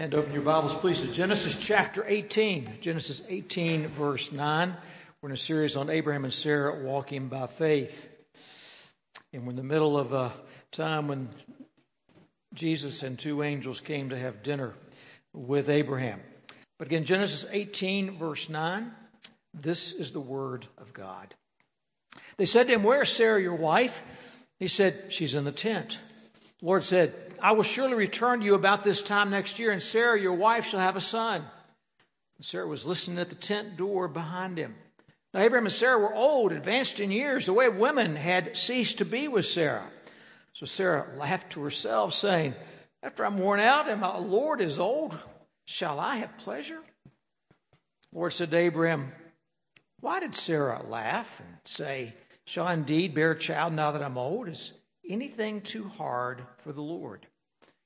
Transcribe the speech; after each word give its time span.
And 0.00 0.14
open 0.14 0.32
your 0.32 0.40
Bibles, 0.40 0.74
please, 0.74 1.02
to 1.02 1.12
Genesis 1.12 1.54
chapter 1.60 2.02
18. 2.08 2.78
Genesis 2.80 3.20
18, 3.28 3.88
verse 3.88 4.32
9. 4.32 4.74
We're 5.20 5.28
in 5.28 5.34
a 5.34 5.36
series 5.36 5.76
on 5.76 5.90
Abraham 5.90 6.24
and 6.24 6.32
Sarah 6.32 6.82
walking 6.82 7.28
by 7.28 7.46
faith. 7.48 8.08
And 9.34 9.44
we're 9.44 9.50
in 9.50 9.56
the 9.56 9.62
middle 9.62 9.98
of 9.98 10.14
a 10.14 10.32
time 10.72 11.06
when 11.06 11.28
Jesus 12.54 13.02
and 13.02 13.18
two 13.18 13.42
angels 13.42 13.80
came 13.80 14.08
to 14.08 14.18
have 14.18 14.42
dinner 14.42 14.72
with 15.34 15.68
Abraham. 15.68 16.22
But 16.78 16.88
again, 16.88 17.04
Genesis 17.04 17.44
18, 17.52 18.16
verse 18.16 18.48
9. 18.48 18.92
This 19.52 19.92
is 19.92 20.12
the 20.12 20.20
word 20.20 20.66
of 20.78 20.94
God. 20.94 21.34
They 22.38 22.46
said 22.46 22.68
to 22.68 22.72
him, 22.72 22.84
Where 22.84 23.02
is 23.02 23.10
Sarah, 23.10 23.42
your 23.42 23.54
wife? 23.54 24.02
He 24.58 24.66
said, 24.66 25.12
She's 25.12 25.34
in 25.34 25.44
the 25.44 25.52
tent. 25.52 26.00
The 26.60 26.66
Lord 26.66 26.84
said, 26.84 27.29
I 27.42 27.52
will 27.52 27.62
surely 27.62 27.94
return 27.94 28.40
to 28.40 28.46
you 28.46 28.54
about 28.54 28.82
this 28.82 29.02
time 29.02 29.30
next 29.30 29.58
year, 29.58 29.70
and 29.70 29.82
Sarah, 29.82 30.20
your 30.20 30.34
wife, 30.34 30.66
shall 30.66 30.80
have 30.80 30.96
a 30.96 31.00
son. 31.00 31.44
And 32.36 32.44
Sarah 32.44 32.66
was 32.66 32.86
listening 32.86 33.18
at 33.18 33.28
the 33.28 33.34
tent 33.34 33.76
door 33.76 34.08
behind 34.08 34.58
him. 34.58 34.74
Now, 35.32 35.40
Abraham 35.40 35.66
and 35.66 35.72
Sarah 35.72 35.98
were 35.98 36.14
old, 36.14 36.52
advanced 36.52 37.00
in 37.00 37.10
years. 37.10 37.46
The 37.46 37.52
way 37.52 37.66
of 37.66 37.76
women 37.76 38.16
had 38.16 38.56
ceased 38.56 38.98
to 38.98 39.04
be 39.04 39.28
with 39.28 39.46
Sarah. 39.46 39.88
So 40.52 40.66
Sarah 40.66 41.06
laughed 41.16 41.52
to 41.52 41.62
herself, 41.62 42.12
saying, 42.12 42.54
After 43.02 43.24
I'm 43.24 43.38
worn 43.38 43.60
out 43.60 43.88
and 43.88 44.00
my 44.00 44.16
Lord 44.18 44.60
is 44.60 44.78
old, 44.78 45.16
shall 45.64 46.00
I 46.00 46.16
have 46.16 46.36
pleasure? 46.38 46.80
The 48.12 48.18
Lord 48.18 48.32
said 48.32 48.50
to 48.50 48.56
Abraham, 48.56 49.12
Why 50.00 50.20
did 50.20 50.34
Sarah 50.34 50.82
laugh 50.82 51.40
and 51.40 51.58
say, 51.64 52.14
Shall 52.44 52.66
I 52.66 52.74
indeed 52.74 53.14
bear 53.14 53.30
a 53.30 53.38
child 53.38 53.72
now 53.72 53.92
that 53.92 54.02
I'm 54.02 54.18
old? 54.18 54.48
Is 54.48 54.72
anything 55.08 55.60
too 55.60 55.86
hard 55.86 56.42
for 56.58 56.72
the 56.72 56.82
Lord? 56.82 57.26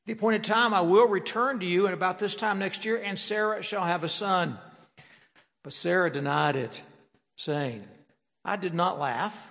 The 0.07 0.13
appointed 0.13 0.45
time, 0.45 0.75
I 0.75 0.83
will 0.83 1.09
return 1.09 1.61
to 1.61 1.67
you, 1.67 1.87
and 1.87 1.95
about 1.95 2.19
this 2.19 2.37
time 2.37 2.59
next 2.59 2.85
year, 2.85 3.01
and 3.03 3.19
Sarah 3.19 3.63
shall 3.63 3.85
have 3.85 4.05
a 4.05 4.09
son. 4.09 4.59
But 5.63 5.73
Sarah 5.73 6.13
denied 6.13 6.57
it, 6.57 6.83
saying, 7.37 7.85
I 8.45 8.57
did 8.57 8.75
not 8.75 8.99
laugh, 8.99 9.51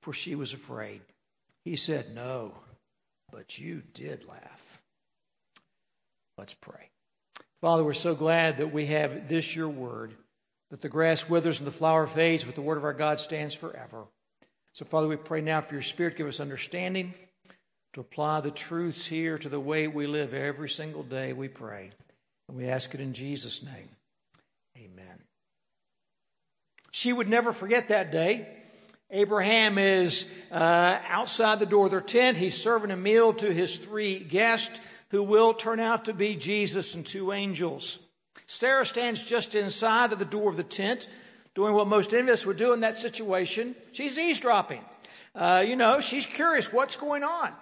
for 0.00 0.14
she 0.14 0.34
was 0.34 0.54
afraid. 0.54 1.02
He 1.64 1.76
said, 1.76 2.14
No, 2.14 2.54
but 3.30 3.58
you 3.58 3.82
did 3.92 4.26
laugh. 4.26 4.82
Let's 6.38 6.54
pray. 6.54 6.88
Father, 7.60 7.84
we're 7.84 7.92
so 7.92 8.14
glad 8.14 8.58
that 8.58 8.72
we 8.72 8.86
have 8.86 9.28
this, 9.28 9.54
your 9.54 9.68
word, 9.68 10.14
that 10.70 10.80
the 10.80 10.88
grass 10.88 11.28
withers 11.28 11.58
and 11.58 11.66
the 11.66 11.72
flower 11.72 12.06
fades, 12.06 12.44
but 12.44 12.54
the 12.54 12.62
word 12.62 12.78
of 12.78 12.84
our 12.84 12.94
God 12.94 13.20
stands 13.20 13.54
forever. 13.54 14.06
So, 14.72 14.86
Father, 14.86 15.08
we 15.08 15.16
pray 15.16 15.42
now 15.42 15.60
for 15.60 15.74
your 15.74 15.82
Spirit, 15.82 16.16
give 16.16 16.28
us 16.28 16.40
understanding 16.40 17.12
to 17.94 18.00
apply 18.00 18.40
the 18.40 18.50
truths 18.50 19.06
here 19.06 19.38
to 19.38 19.48
the 19.48 19.60
way 19.60 19.88
we 19.88 20.06
live 20.06 20.34
every 20.34 20.68
single 20.68 21.02
day, 21.02 21.32
we 21.32 21.48
pray. 21.48 21.90
And 22.48 22.56
we 22.56 22.66
ask 22.68 22.94
it 22.94 23.00
in 23.00 23.12
Jesus' 23.12 23.62
name. 23.62 23.88
Amen. 24.76 25.22
She 26.90 27.12
would 27.12 27.28
never 27.28 27.52
forget 27.52 27.88
that 27.88 28.10
day. 28.12 28.48
Abraham 29.10 29.78
is 29.78 30.26
uh, 30.52 30.98
outside 31.08 31.58
the 31.58 31.66
door 31.66 31.86
of 31.86 31.90
their 31.90 32.00
tent. 32.00 32.36
He's 32.36 32.60
serving 32.60 32.90
a 32.90 32.96
meal 32.96 33.32
to 33.34 33.52
his 33.52 33.76
three 33.76 34.18
guests, 34.18 34.80
who 35.10 35.22
will 35.22 35.54
turn 35.54 35.80
out 35.80 36.04
to 36.04 36.12
be 36.12 36.36
Jesus 36.36 36.94
and 36.94 37.04
two 37.04 37.32
angels. 37.32 37.98
Sarah 38.46 38.84
stands 38.84 39.22
just 39.22 39.54
inside 39.54 40.12
of 40.12 40.18
the 40.18 40.24
door 40.24 40.50
of 40.50 40.56
the 40.56 40.62
tent, 40.62 41.08
doing 41.54 41.74
what 41.74 41.86
most 41.86 42.12
of 42.12 42.28
us 42.28 42.44
would 42.44 42.56
do 42.56 42.72
in 42.72 42.80
that 42.80 42.94
situation. 42.94 43.74
She's 43.92 44.18
eavesdropping. 44.18 44.84
Uh, 45.34 45.64
you 45.66 45.76
know, 45.76 46.00
she's 46.00 46.26
curious 46.26 46.72
what's 46.72 46.96
going 46.96 47.24
on. 47.24 47.52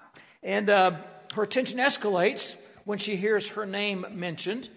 And 0.46 0.70
uh, 0.70 0.92
her 1.34 1.42
attention 1.42 1.80
escalates 1.80 2.54
when 2.84 2.98
she 2.98 3.16
hears 3.16 3.48
her 3.50 3.66
name 3.66 4.06
mentioned. 4.12 4.70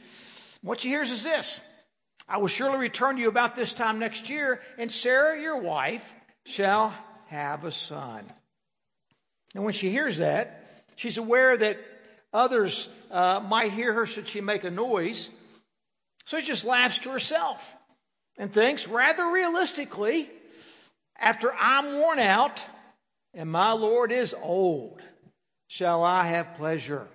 What 0.63 0.81
she 0.81 0.89
hears 0.89 1.11
is 1.11 1.23
this 1.23 1.61
I 2.27 2.37
will 2.37 2.47
surely 2.47 2.79
return 2.79 3.15
to 3.15 3.21
you 3.21 3.29
about 3.29 3.55
this 3.55 3.71
time 3.71 3.99
next 3.99 4.31
year, 4.31 4.61
and 4.79 4.91
Sarah, 4.91 5.39
your 5.39 5.57
wife, 5.57 6.13
shall 6.43 6.91
have 7.27 7.65
a 7.65 7.71
son. 7.71 8.25
And 9.53 9.63
when 9.63 9.73
she 9.73 9.91
hears 9.91 10.17
that, 10.17 10.83
she's 10.95 11.19
aware 11.19 11.55
that 11.55 11.79
others 12.33 12.89
uh, 13.11 13.39
might 13.39 13.71
hear 13.71 13.93
her 13.93 14.07
should 14.07 14.27
she 14.27 14.41
make 14.41 14.63
a 14.63 14.71
noise. 14.71 15.29
So 16.25 16.39
she 16.39 16.47
just 16.47 16.65
laughs 16.65 16.97
to 16.99 17.11
herself 17.11 17.75
and 18.39 18.51
thinks, 18.51 18.87
rather 18.87 19.27
realistically, 19.27 20.31
after 21.19 21.53
I'm 21.53 21.99
worn 21.99 22.17
out 22.17 22.65
and 23.35 23.51
my 23.51 23.71
Lord 23.73 24.11
is 24.11 24.35
old, 24.41 25.01
shall 25.69 26.03
I 26.03 26.27
have 26.27 26.55
pleasure? 26.55 27.07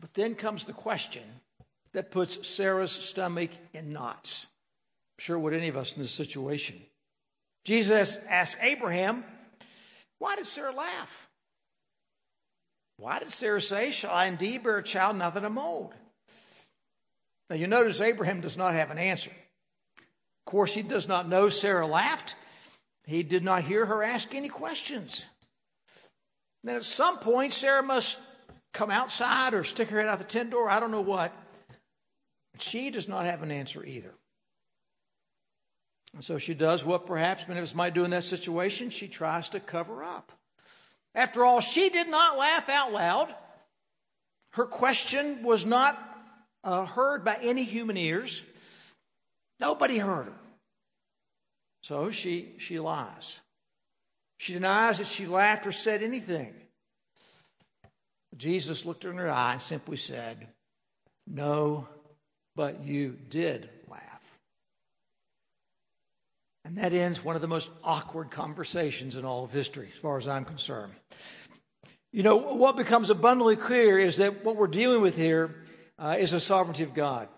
But 0.00 0.14
then 0.14 0.36
comes 0.36 0.62
the 0.62 0.72
question 0.72 1.24
that 1.92 2.12
puts 2.12 2.46
Sarah's 2.46 2.92
stomach 2.92 3.50
in 3.72 3.92
knots. 3.92 4.46
I'm 5.18 5.22
sure 5.22 5.38
would 5.38 5.54
any 5.54 5.66
of 5.66 5.76
us 5.76 5.96
in 5.96 6.02
this 6.02 6.12
situation. 6.12 6.80
Jesus 7.64 8.16
asked 8.28 8.58
Abraham, 8.60 9.24
Why 10.20 10.36
did 10.36 10.46
Sarah 10.46 10.72
laugh? 10.72 11.28
Why 12.98 13.18
did 13.18 13.30
Sarah 13.30 13.60
say, 13.60 13.90
Shall 13.90 14.12
I 14.12 14.26
indeed 14.26 14.62
bear 14.62 14.78
a 14.78 14.82
child 14.82 15.16
now 15.16 15.30
that 15.30 15.44
I'm 15.44 15.58
old? 15.58 15.94
Now 17.50 17.56
you 17.56 17.66
notice 17.66 18.00
Abraham 18.00 18.40
does 18.40 18.56
not 18.56 18.74
have 18.74 18.90
an 18.90 18.98
answer. 18.98 19.30
Of 19.30 20.50
course, 20.50 20.74
he 20.74 20.82
does 20.82 21.08
not 21.08 21.28
know 21.28 21.48
Sarah 21.48 21.86
laughed. 21.86 22.36
He 23.04 23.22
did 23.22 23.42
not 23.42 23.64
hear 23.64 23.86
her 23.86 24.02
ask 24.02 24.34
any 24.34 24.48
questions. 24.48 25.26
Then 26.64 26.76
at 26.76 26.84
some 26.84 27.18
point, 27.18 27.52
Sarah 27.52 27.82
must 27.82 28.18
come 28.72 28.90
outside 28.90 29.54
or 29.54 29.64
stick 29.64 29.88
her 29.88 30.00
head 30.00 30.08
out 30.08 30.18
the 30.18 30.24
tent 30.24 30.50
door. 30.50 30.68
I 30.68 30.80
don't 30.80 30.90
know 30.90 31.00
what. 31.00 31.32
She 32.58 32.90
does 32.90 33.08
not 33.08 33.24
have 33.24 33.42
an 33.42 33.50
answer 33.50 33.84
either. 33.84 34.12
And 36.14 36.24
so 36.24 36.38
she 36.38 36.54
does 36.54 36.84
what 36.84 37.06
perhaps 37.06 37.46
many 37.46 37.60
of 37.60 37.64
us 37.64 37.74
might 37.74 37.94
do 37.94 38.04
in 38.04 38.10
that 38.10 38.24
situation. 38.24 38.90
She 38.90 39.08
tries 39.08 39.50
to 39.50 39.60
cover 39.60 40.02
up. 40.02 40.32
After 41.14 41.44
all, 41.44 41.60
she 41.60 41.90
did 41.90 42.08
not 42.08 42.38
laugh 42.38 42.68
out 42.68 42.92
loud. 42.92 43.34
Her 44.52 44.64
question 44.64 45.42
was 45.42 45.66
not 45.66 45.98
uh, 46.64 46.86
heard 46.86 47.24
by 47.24 47.38
any 47.42 47.64
human 47.64 47.96
ears. 47.96 48.42
Nobody 49.60 49.98
heard 49.98 50.26
her. 50.26 50.38
So 51.82 52.10
she, 52.10 52.54
she 52.58 52.78
lies. 52.78 53.40
She 54.38 54.54
denies 54.54 54.98
that 54.98 55.08
she 55.08 55.26
laughed 55.26 55.66
or 55.66 55.72
said 55.72 56.02
anything. 56.02 56.54
Jesus 58.36 58.84
looked 58.84 59.02
her 59.02 59.10
in 59.10 59.16
her 59.16 59.30
eye 59.30 59.52
and 59.52 59.60
simply 59.60 59.96
said, 59.96 60.46
No, 61.26 61.88
but 62.54 62.84
you 62.84 63.18
did 63.28 63.68
laugh. 63.88 64.38
And 66.64 66.78
that 66.78 66.92
ends 66.92 67.24
one 67.24 67.34
of 67.34 67.42
the 67.42 67.48
most 67.48 67.70
awkward 67.82 68.30
conversations 68.30 69.16
in 69.16 69.24
all 69.24 69.42
of 69.44 69.52
history, 69.52 69.88
as 69.92 69.98
far 69.98 70.18
as 70.18 70.28
I'm 70.28 70.44
concerned. 70.44 70.92
You 72.12 72.22
know, 72.22 72.36
what 72.36 72.76
becomes 72.76 73.10
abundantly 73.10 73.56
clear 73.56 73.98
is 73.98 74.18
that 74.18 74.44
what 74.44 74.56
we're 74.56 74.68
dealing 74.68 75.02
with 75.02 75.16
here 75.16 75.64
uh, 75.98 76.16
is 76.18 76.30
the 76.30 76.40
sovereignty 76.40 76.84
of 76.84 76.94
God. 76.94 77.28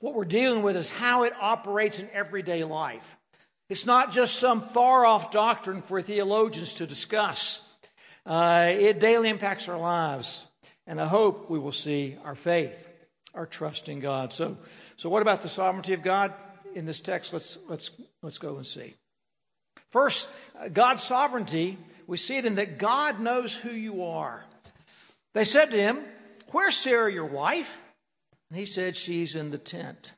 What 0.00 0.14
we're 0.14 0.24
dealing 0.24 0.62
with 0.62 0.76
is 0.76 0.88
how 0.88 1.24
it 1.24 1.32
operates 1.38 1.98
in 1.98 2.08
everyday 2.12 2.64
life. 2.64 3.18
It's 3.74 3.86
not 3.86 4.12
just 4.12 4.36
some 4.36 4.60
far 4.60 5.04
off 5.04 5.32
doctrine 5.32 5.82
for 5.82 6.00
theologians 6.00 6.74
to 6.74 6.86
discuss. 6.86 7.60
Uh, 8.24 8.68
it 8.70 9.00
daily 9.00 9.28
impacts 9.28 9.68
our 9.68 9.76
lives, 9.76 10.46
and 10.86 11.00
I 11.00 11.06
hope 11.06 11.50
we 11.50 11.58
will 11.58 11.72
see 11.72 12.16
our 12.22 12.36
faith, 12.36 12.88
our 13.34 13.46
trust 13.46 13.88
in 13.88 13.98
God. 13.98 14.32
So, 14.32 14.58
so 14.96 15.10
what 15.10 15.22
about 15.22 15.42
the 15.42 15.48
sovereignty 15.48 15.92
of 15.92 16.04
God 16.04 16.32
in 16.76 16.86
this 16.86 17.00
text? 17.00 17.32
Let's 17.32 17.58
let's 17.68 17.90
let's 18.22 18.38
go 18.38 18.58
and 18.58 18.64
see. 18.64 18.94
First, 19.90 20.28
God's 20.72 21.02
sovereignty. 21.02 21.76
We 22.06 22.16
see 22.16 22.36
it 22.36 22.46
in 22.46 22.54
that 22.54 22.78
God 22.78 23.18
knows 23.18 23.54
who 23.56 23.72
you 23.72 24.04
are. 24.04 24.44
They 25.32 25.44
said 25.44 25.72
to 25.72 25.76
him, 25.76 25.98
"Where's 26.52 26.76
Sarah, 26.76 27.12
your 27.12 27.26
wife?" 27.26 27.80
And 28.50 28.56
he 28.56 28.66
said, 28.66 28.94
"She's 28.94 29.34
in 29.34 29.50
the 29.50 29.58
tent." 29.58 30.12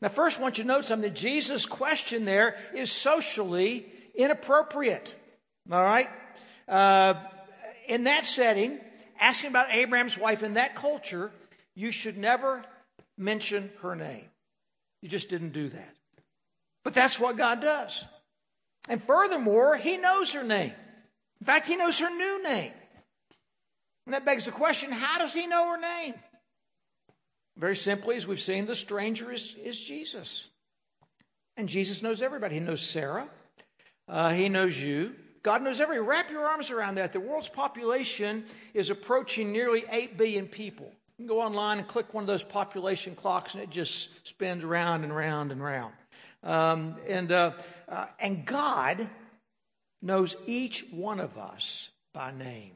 Now, 0.00 0.08
first, 0.08 0.38
I 0.38 0.42
want 0.42 0.58
you 0.58 0.64
to 0.64 0.68
note 0.68 0.86
something. 0.86 1.12
Jesus' 1.14 1.66
question 1.66 2.24
there 2.24 2.56
is 2.74 2.90
socially 2.90 3.86
inappropriate. 4.14 5.14
All 5.70 5.82
right? 5.82 6.08
Uh, 6.66 7.14
in 7.86 8.04
that 8.04 8.24
setting, 8.24 8.80
asking 9.20 9.50
about 9.50 9.72
Abraham's 9.72 10.16
wife 10.16 10.42
in 10.42 10.54
that 10.54 10.74
culture, 10.74 11.30
you 11.74 11.90
should 11.90 12.16
never 12.16 12.64
mention 13.18 13.70
her 13.82 13.94
name. 13.94 14.24
You 15.02 15.08
just 15.08 15.28
didn't 15.28 15.52
do 15.52 15.68
that. 15.68 15.96
But 16.82 16.94
that's 16.94 17.20
what 17.20 17.36
God 17.36 17.60
does. 17.60 18.06
And 18.88 19.02
furthermore, 19.02 19.76
He 19.76 19.98
knows 19.98 20.32
her 20.32 20.44
name. 20.44 20.72
In 21.40 21.46
fact, 21.46 21.66
He 21.66 21.76
knows 21.76 21.98
her 21.98 22.10
new 22.10 22.42
name. 22.42 22.72
And 24.06 24.14
that 24.14 24.24
begs 24.24 24.46
the 24.46 24.52
question 24.52 24.92
how 24.92 25.18
does 25.18 25.34
He 25.34 25.46
know 25.46 25.70
her 25.70 25.78
name? 25.78 26.14
Very 27.60 27.76
simply, 27.76 28.16
as 28.16 28.26
we've 28.26 28.40
seen, 28.40 28.64
the 28.64 28.74
stranger 28.74 29.30
is, 29.30 29.54
is 29.62 29.78
Jesus. 29.78 30.48
And 31.58 31.68
Jesus 31.68 32.02
knows 32.02 32.22
everybody. 32.22 32.54
He 32.54 32.60
knows 32.60 32.80
Sarah, 32.80 33.28
uh, 34.08 34.30
He 34.30 34.48
knows 34.48 34.82
you. 34.82 35.14
God 35.42 35.62
knows 35.62 35.80
every. 35.80 36.00
Wrap 36.00 36.30
your 36.30 36.46
arms 36.46 36.70
around 36.70 36.96
that. 36.96 37.12
The 37.12 37.20
world's 37.20 37.48
population 37.48 38.44
is 38.74 38.90
approaching 38.90 39.52
nearly 39.52 39.84
8 39.90 40.18
billion 40.18 40.46
people. 40.46 40.92
You 41.18 41.26
can 41.26 41.26
go 41.26 41.40
online 41.40 41.78
and 41.78 41.88
click 41.88 42.12
one 42.12 42.24
of 42.24 42.28
those 42.28 42.42
population 42.42 43.14
clocks, 43.14 43.54
and 43.54 43.62
it 43.62 43.70
just 43.70 44.26
spins 44.26 44.64
round 44.64 45.04
and 45.04 45.14
round 45.14 45.52
and 45.52 45.62
round. 45.62 45.94
Um, 46.42 46.96
and, 47.08 47.30
uh, 47.32 47.52
uh, 47.88 48.06
and 48.18 48.44
God 48.44 49.08
knows 50.02 50.36
each 50.46 50.86
one 50.90 51.20
of 51.20 51.36
us 51.38 51.90
by 52.12 52.32
name. 52.32 52.72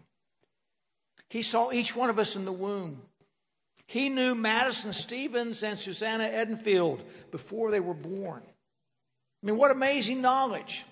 He 1.28 1.42
saw 1.42 1.72
each 1.72 1.96
one 1.96 2.10
of 2.10 2.19
us 2.19 2.37
in 2.37 2.44
the 2.44 2.52
womb. 2.52 3.02
He 3.86 4.08
knew 4.08 4.34
Madison 4.34 4.92
Stevens 4.92 5.62
and 5.62 5.78
Susanna 5.78 6.28
Edenfield 6.28 7.00
before 7.31 7.70
they 7.70 7.81
were 7.81 7.94
born. 7.94 8.42
I 8.44 9.46
mean, 9.46 9.56
what 9.56 9.70
amazing 9.70 10.22
knowledge. 10.22 10.84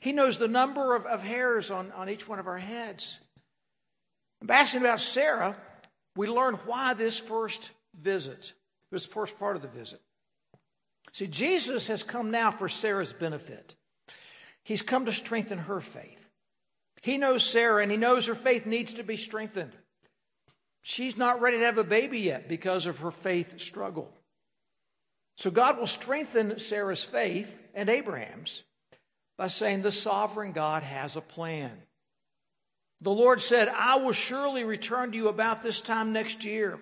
He 0.00 0.12
knows 0.12 0.38
the 0.38 0.48
number 0.48 0.94
of, 0.94 1.04
of 1.04 1.22
hairs 1.22 1.70
on, 1.70 1.92
on 1.92 2.08
each 2.08 2.26
one 2.26 2.38
of 2.38 2.46
our 2.46 2.58
heads. 2.58 3.20
I'm 4.40 4.50
asking 4.50 4.80
about 4.80 5.00
Sarah. 5.00 5.54
We 6.16 6.26
learn 6.26 6.54
why 6.64 6.94
this 6.94 7.18
first 7.18 7.72
visit, 8.00 8.54
this 8.90 9.04
first 9.04 9.38
part 9.38 9.56
of 9.56 9.62
the 9.62 9.68
visit. 9.68 10.00
See, 11.12 11.26
Jesus 11.26 11.88
has 11.88 12.02
come 12.02 12.30
now 12.30 12.50
for 12.50 12.68
Sarah's 12.68 13.12
benefit. 13.12 13.74
He's 14.62 14.82
come 14.82 15.04
to 15.04 15.12
strengthen 15.12 15.58
her 15.58 15.80
faith. 15.80 16.30
He 17.02 17.18
knows 17.18 17.44
Sarah 17.44 17.82
and 17.82 17.90
he 17.90 17.96
knows 17.96 18.26
her 18.26 18.34
faith 18.34 18.66
needs 18.66 18.94
to 18.94 19.02
be 19.02 19.16
strengthened. 19.16 19.72
She's 20.82 21.16
not 21.16 21.40
ready 21.40 21.58
to 21.58 21.64
have 21.64 21.78
a 21.78 21.84
baby 21.84 22.20
yet 22.20 22.48
because 22.48 22.86
of 22.86 23.00
her 23.00 23.10
faith 23.10 23.60
struggle. 23.60 24.10
So 25.36 25.50
God 25.50 25.78
will 25.78 25.86
strengthen 25.86 26.58
Sarah's 26.58 27.04
faith 27.04 27.58
and 27.74 27.88
Abraham's 27.88 28.62
by 29.36 29.46
saying 29.46 29.82
the 29.82 29.92
sovereign 29.92 30.52
God 30.52 30.82
has 30.82 31.16
a 31.16 31.22
plan. 31.22 31.72
The 33.00 33.10
Lord 33.10 33.40
said, 33.40 33.68
I 33.68 33.96
will 33.96 34.12
surely 34.12 34.64
return 34.64 35.12
to 35.12 35.16
you 35.16 35.28
about 35.28 35.62
this 35.62 35.80
time 35.80 36.12
next 36.12 36.44
year, 36.44 36.78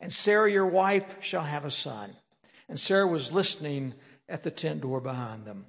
and 0.00 0.12
Sarah, 0.12 0.50
your 0.50 0.66
wife, 0.66 1.16
shall 1.20 1.42
have 1.42 1.64
a 1.64 1.70
son. 1.70 2.14
And 2.68 2.78
Sarah 2.78 3.08
was 3.08 3.32
listening 3.32 3.94
at 4.28 4.44
the 4.44 4.50
tent 4.52 4.82
door 4.82 5.00
behind 5.00 5.44
them. 5.44 5.66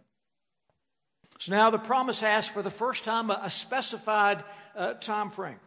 So 1.39 1.53
now 1.53 1.69
the 1.69 1.79
promise 1.79 2.19
has, 2.21 2.47
for 2.47 2.61
the 2.61 2.71
first 2.71 3.03
time, 3.03 3.29
a, 3.29 3.49
specified 3.49 4.43
uh, 4.75 4.93
time 4.93 5.29
frame. 5.29 5.59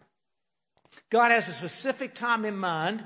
God 1.11 1.31
has 1.31 1.49
a 1.49 1.53
specific 1.53 2.15
time 2.15 2.45
in 2.45 2.57
mind 2.57 3.03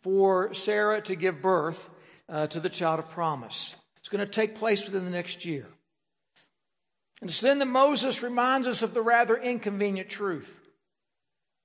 for 0.00 0.54
Sarah 0.54 1.00
to 1.02 1.14
give 1.14 1.42
birth 1.42 1.90
uh, 2.28 2.46
to 2.48 2.60
the 2.60 2.68
child 2.68 3.00
of 3.00 3.10
promise. 3.10 3.74
It's 3.98 4.08
going 4.08 4.24
to 4.24 4.30
take 4.30 4.54
place 4.54 4.84
within 4.84 5.04
the 5.04 5.10
next 5.10 5.44
year. 5.44 5.66
And 7.20 7.28
it's 7.28 7.40
then 7.40 7.58
that 7.58 7.66
Moses 7.66 8.22
reminds 8.22 8.66
us 8.66 8.82
of 8.82 8.94
the 8.94 9.02
rather 9.02 9.36
inconvenient 9.36 10.08
truth. 10.08 10.58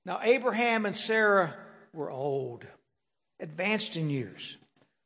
Now, 0.04 0.20
Abraham 0.22 0.86
and 0.86 0.94
Sarah 0.94 1.54
were 1.92 2.10
old, 2.10 2.66
advanced 3.40 3.96
in 3.96 4.10
years. 4.10 4.58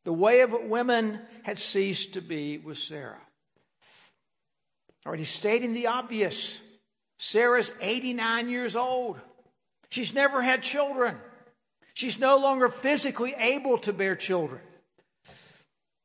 The 0.05 0.13
way 0.13 0.41
of 0.41 0.53
women 0.53 1.21
had 1.43 1.59
ceased 1.59 2.15
to 2.15 2.21
be 2.21 2.59
with 2.59 2.79
Sarah. 2.79 3.21
Already 5.07 5.25
stating 5.25 5.73
the 5.73 5.87
obvious 5.87 6.61
Sarah's 7.19 7.73
89 7.81 8.51
years 8.51 8.77
old. 8.77 9.21
She's 9.91 10.15
never 10.15 10.41
had 10.43 10.63
children. 10.63 11.17
She's 11.95 12.19
no 12.19 12.39
longer 12.39 12.69
physically 12.69 13.35
able 13.37 13.79
to 13.79 13.93
bear 13.93 14.15
children. 14.15 14.63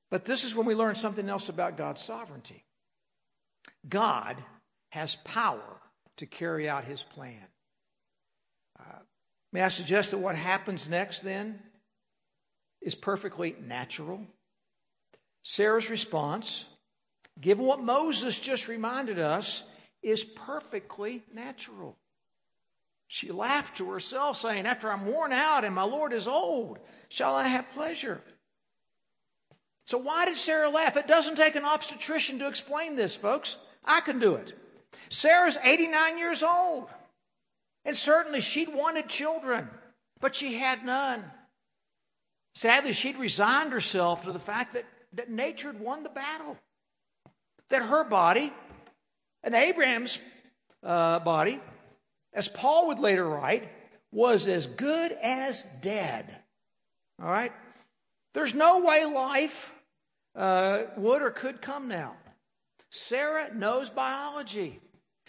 But 0.10 0.26
this 0.26 0.44
is 0.44 0.56
when 0.56 0.66
we 0.66 0.76
learn 0.76 0.96
something 0.96 1.30
else 1.30 1.50
about 1.50 1.78
God's 1.78 2.02
sovereignty. 2.02 2.64
God 3.88 4.38
has 4.90 5.16
power 5.24 5.82
to 6.18 6.26
carry 6.26 6.68
out 6.68 6.86
his 6.86 7.04
plan. 7.04 7.48
Uh, 8.80 9.00
may 9.52 9.62
I 9.62 9.70
suggest 9.70 10.12
that 10.12 10.18
what 10.18 10.36
happens 10.36 10.90
next 10.90 11.22
then 11.22 11.60
is 12.82 12.96
perfectly 12.96 13.56
natural. 13.62 14.22
Sarah's 15.44 15.90
response, 15.90 16.66
given 17.40 17.66
what 17.66 17.82
Moses 17.82 18.40
just 18.40 18.68
reminded 18.68 19.20
us, 19.20 19.64
is 20.02 20.24
perfectly 20.24 21.24
natural. 21.34 21.98
She 23.08 23.32
laughed 23.32 23.78
to 23.78 23.92
herself, 23.92 24.38
saying, 24.38 24.66
After 24.66 24.92
I'm 24.92 25.06
worn 25.06 25.32
out 25.32 25.64
and 25.64 25.76
my 25.76 25.84
Lord 25.84 26.14
is 26.14 26.28
old, 26.28 26.80
shall 27.10 27.36
I 27.36 27.48
have 27.48 27.70
pleasure? 27.70 28.22
So, 29.86 30.00
why 30.00 30.26
did 30.26 30.38
Sarah 30.38 30.70
laugh? 30.70 30.98
It 30.98 31.08
doesn't 31.08 31.36
take 31.36 31.56
an 31.56 31.66
obstetrician 31.66 32.40
to 32.40 32.48
explain 32.48 32.96
this, 32.96 33.16
folks. 33.16 33.58
I 33.84 34.02
can 34.02 34.18
do 34.18 34.36
it. 34.36 34.54
Sarah's 35.10 35.58
89 35.64 36.18
years 36.18 36.42
old. 36.42 36.90
And 37.84 37.96
certainly 37.96 38.42
she'd 38.42 38.74
wanted 38.74 39.08
children, 39.08 39.70
but 40.20 40.34
she 40.34 40.56
had 40.56 40.84
none. 40.84 41.24
Sadly, 42.56 42.94
she'd 42.94 43.18
resigned 43.18 43.74
herself 43.74 44.24
to 44.24 44.32
the 44.32 44.40
fact 44.40 44.74
that, 44.74 44.86
that 45.14 45.30
nature 45.30 45.72
had 45.72 45.80
won 45.80 46.02
the 46.02 46.10
battle, 46.10 46.58
that 47.70 47.84
her 47.84 48.04
body, 48.04 48.52
and 49.44 49.54
Abraham's 49.54 50.18
uh, 50.82 51.20
body, 51.20 51.60
as 52.36 52.48
Paul 52.48 52.88
would 52.88 53.00
later 53.00 53.28
write, 53.28 53.70
was 54.12 54.48
as 54.48 54.68
good 54.68 55.12
as 55.24 55.64
dead. 55.82 56.38
All 57.22 57.30
right? 57.30 57.54
There's 58.34 58.54
no 58.54 58.82
way 58.82 59.06
life 59.06 59.74
uh, 60.36 60.84
would 60.98 61.22
or 61.22 61.32
could 61.32 61.62
come 61.62 61.88
now. 61.88 62.16
Sarah 62.90 63.54
knows 63.56 63.90
biology. 63.90 64.80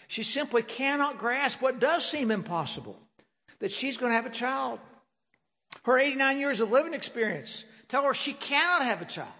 She 0.07 0.23
simply 0.23 0.61
cannot 0.61 1.17
grasp 1.17 1.61
what 1.61 1.79
does 1.79 2.05
seem 2.05 2.29
impossible 2.29 2.99
that 3.59 3.71
she's 3.71 3.97
going 3.97 4.11
to 4.11 4.15
have 4.15 4.25
a 4.25 4.29
child. 4.29 4.79
Her 5.83 5.97
89 5.97 6.39
years 6.39 6.59
of 6.59 6.71
living 6.71 6.93
experience 6.93 7.65
tell 7.87 8.03
her 8.03 8.13
she 8.13 8.33
cannot 8.33 8.83
have 8.83 9.01
a 9.01 9.05
child. 9.05 9.31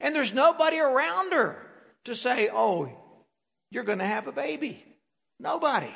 And 0.00 0.14
there's 0.14 0.34
nobody 0.34 0.78
around 0.78 1.32
her 1.32 1.66
to 2.04 2.14
say, 2.14 2.50
oh, 2.52 2.90
you're 3.70 3.84
going 3.84 4.00
to 4.00 4.04
have 4.04 4.26
a 4.26 4.32
baby. 4.32 4.84
Nobody. 5.40 5.94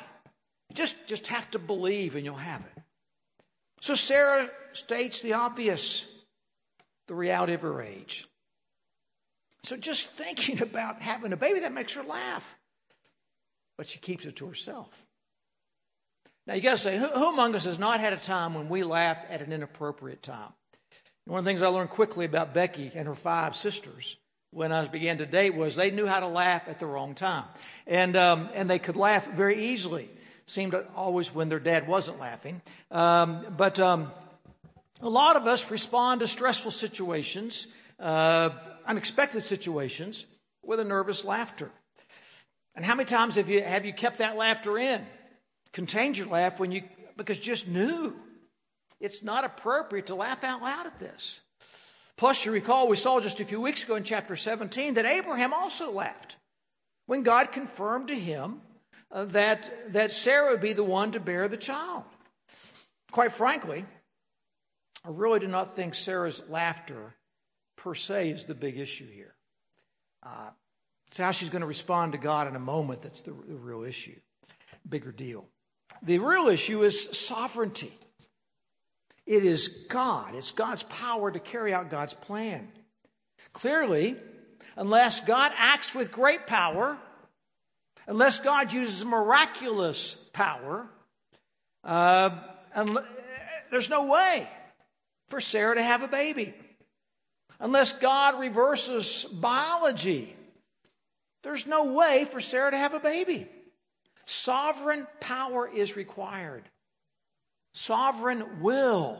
Just, 0.73 1.07
just 1.07 1.27
have 1.27 1.49
to 1.51 1.59
believe 1.59 2.15
and 2.15 2.23
you'll 2.23 2.35
have 2.35 2.61
it. 2.61 2.83
So 3.81 3.95
Sarah 3.95 4.49
states 4.73 5.21
the 5.21 5.33
obvious, 5.33 6.05
the 7.07 7.15
reality 7.15 7.53
of 7.53 7.61
her 7.61 7.81
age. 7.81 8.27
So 9.63 9.77
just 9.77 10.11
thinking 10.11 10.61
about 10.63 11.01
having 11.01 11.33
a 11.33 11.37
baby, 11.37 11.61
that 11.61 11.73
makes 11.73 11.93
her 11.93 12.03
laugh. 12.03 12.55
But 13.77 13.87
she 13.87 13.99
keeps 13.99 14.25
it 14.25 14.35
to 14.37 14.47
herself. 14.47 15.05
Now, 16.45 16.55
you 16.55 16.61
got 16.61 16.71
to 16.71 16.77
say, 16.77 16.97
who, 16.97 17.05
who, 17.05 17.29
among 17.29 17.55
us 17.55 17.65
has 17.65 17.77
not 17.77 17.99
had 17.99 18.11
a 18.11 18.17
time 18.17 18.53
when 18.53 18.69
we 18.69 18.83
laughed 18.83 19.29
at 19.29 19.41
an 19.41 19.53
inappropriate 19.53 20.23
time? 20.23 20.53
one 21.25 21.37
of 21.37 21.45
the 21.45 21.49
things 21.49 21.61
I 21.61 21.67
learned 21.67 21.91
quickly 21.91 22.25
about 22.25 22.55
Becky 22.55 22.91
and 22.95 23.07
her 23.07 23.13
five 23.13 23.55
sisters 23.55 24.17
when 24.49 24.71
I 24.71 24.87
began 24.87 25.19
to 25.19 25.27
date 25.27 25.53
was 25.53 25.75
they 25.75 25.91
knew 25.91 26.07
how 26.07 26.21
to 26.21 26.27
laugh 26.27 26.63
at 26.67 26.79
the 26.79 26.87
wrong 26.87 27.13
time. 27.13 27.45
And, 27.85 28.15
um, 28.15 28.49
and 28.55 28.67
they 28.67 28.79
could 28.79 28.95
laugh 28.95 29.29
very 29.31 29.67
easily. 29.67 30.09
Seemed 30.49 30.75
always 30.95 31.33
when 31.33 31.47
their 31.49 31.59
dad 31.59 31.87
wasn't 31.87 32.19
laughing. 32.19 32.61
Um, 32.89 33.45
but 33.55 33.79
um, 33.79 34.11
a 34.99 35.09
lot 35.09 35.35
of 35.35 35.45
us 35.45 35.69
respond 35.69 36.21
to 36.21 36.27
stressful 36.27 36.71
situations, 36.71 37.67
uh, 37.99 38.49
unexpected 38.85 39.43
situations, 39.43 40.25
with 40.63 40.79
a 40.79 40.83
nervous 40.83 41.23
laughter. 41.23 41.69
And 42.73 42.83
how 42.83 42.95
many 42.95 43.05
times 43.05 43.35
have 43.35 43.49
you, 43.49 43.61
have 43.61 43.85
you 43.85 43.93
kept 43.93 44.17
that 44.17 44.37
laughter 44.37 44.77
in? 44.77 45.05
contained 45.71 46.17
your 46.17 46.27
laugh 46.27 46.59
when 46.59 46.71
you, 46.71 46.81
because 47.15 47.37
just 47.37 47.67
knew 47.67 48.15
it's 48.99 49.23
not 49.23 49.43
appropriate 49.43 50.07
to 50.07 50.15
laugh 50.15 50.43
out 50.43 50.61
loud 50.61 50.87
at 50.87 50.99
this. 50.99 51.41
Plus, 52.17 52.45
you 52.45 52.51
recall 52.51 52.87
we 52.87 52.97
saw 52.97 53.19
just 53.19 53.39
a 53.39 53.45
few 53.45 53.61
weeks 53.61 53.83
ago 53.83 53.95
in 53.95 54.03
chapter 54.03 54.35
17 54.35 54.95
that 54.95 55.05
Abraham 55.05 55.53
also 55.53 55.91
laughed 55.91 56.37
when 57.05 57.23
God 57.23 57.51
confirmed 57.51 58.09
to 58.09 58.19
him 58.19 58.61
that, 59.11 59.91
that 59.93 60.11
Sarah 60.11 60.51
would 60.51 60.61
be 60.61 60.73
the 60.73 60.83
one 60.83 61.11
to 61.11 61.19
bear 61.19 61.47
the 61.47 61.57
child. 61.57 62.03
Quite 63.11 63.31
frankly, 63.31 63.85
I 65.03 65.09
really 65.09 65.39
do 65.39 65.47
not 65.47 65.75
think 65.75 65.95
Sarah's 65.95 66.41
laughter 66.49 67.15
per 67.75 67.95
se 67.95 68.29
is 68.29 68.45
the 68.45 68.55
big 68.55 68.77
issue 68.77 69.09
here. 69.09 69.33
Uh, 70.21 70.49
it's 71.07 71.17
how 71.17 71.31
she's 71.31 71.49
going 71.49 71.61
to 71.61 71.67
respond 71.67 72.11
to 72.11 72.17
God 72.17 72.47
in 72.47 72.55
a 72.55 72.59
moment 72.59 73.01
that's 73.01 73.21
the, 73.21 73.31
the 73.31 73.55
real 73.55 73.83
issue, 73.83 74.19
bigger 74.87 75.11
deal. 75.11 75.47
The 76.03 76.19
real 76.19 76.47
issue 76.47 76.83
is 76.83 77.17
sovereignty. 77.17 77.93
It 79.25 79.45
is 79.45 79.85
God, 79.89 80.35
it's 80.35 80.51
God's 80.51 80.83
power 80.83 81.31
to 81.31 81.39
carry 81.39 81.73
out 81.73 81.89
God's 81.89 82.13
plan. 82.13 82.67
Clearly, 83.53 84.17
unless 84.75 85.19
God 85.21 85.51
acts 85.55 85.95
with 85.95 86.11
great 86.11 86.45
power, 86.45 86.97
unless 88.09 88.39
God 88.39 88.73
uses 88.73 89.05
miraculous 89.05 90.15
power, 90.33 90.87
uh, 91.83 92.31
there's 93.71 93.89
no 93.89 94.07
way 94.07 94.49
for 95.27 95.39
Sarah 95.39 95.75
to 95.75 95.83
have 95.83 96.01
a 96.01 96.07
baby. 96.07 96.53
Unless 97.59 97.93
God 97.93 98.39
reverses 98.39 99.25
biology, 99.25 100.35
there's 101.43 101.67
no 101.67 101.93
way 101.93 102.25
for 102.25 102.41
Sarah 102.41 102.71
to 102.71 102.77
have 102.77 102.95
a 102.95 102.99
baby. 102.99 103.47
Sovereign 104.25 105.05
power 105.19 105.69
is 105.69 105.95
required. 105.95 106.63
Sovereign 107.73 108.61
will 108.61 109.19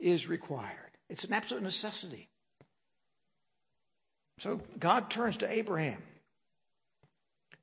is 0.00 0.28
required. 0.28 0.72
It's 1.08 1.24
an 1.24 1.32
absolute 1.32 1.62
necessity. 1.62 2.28
So 4.38 4.60
God 4.78 5.10
turns 5.10 5.38
to 5.38 5.50
Abraham 5.50 6.02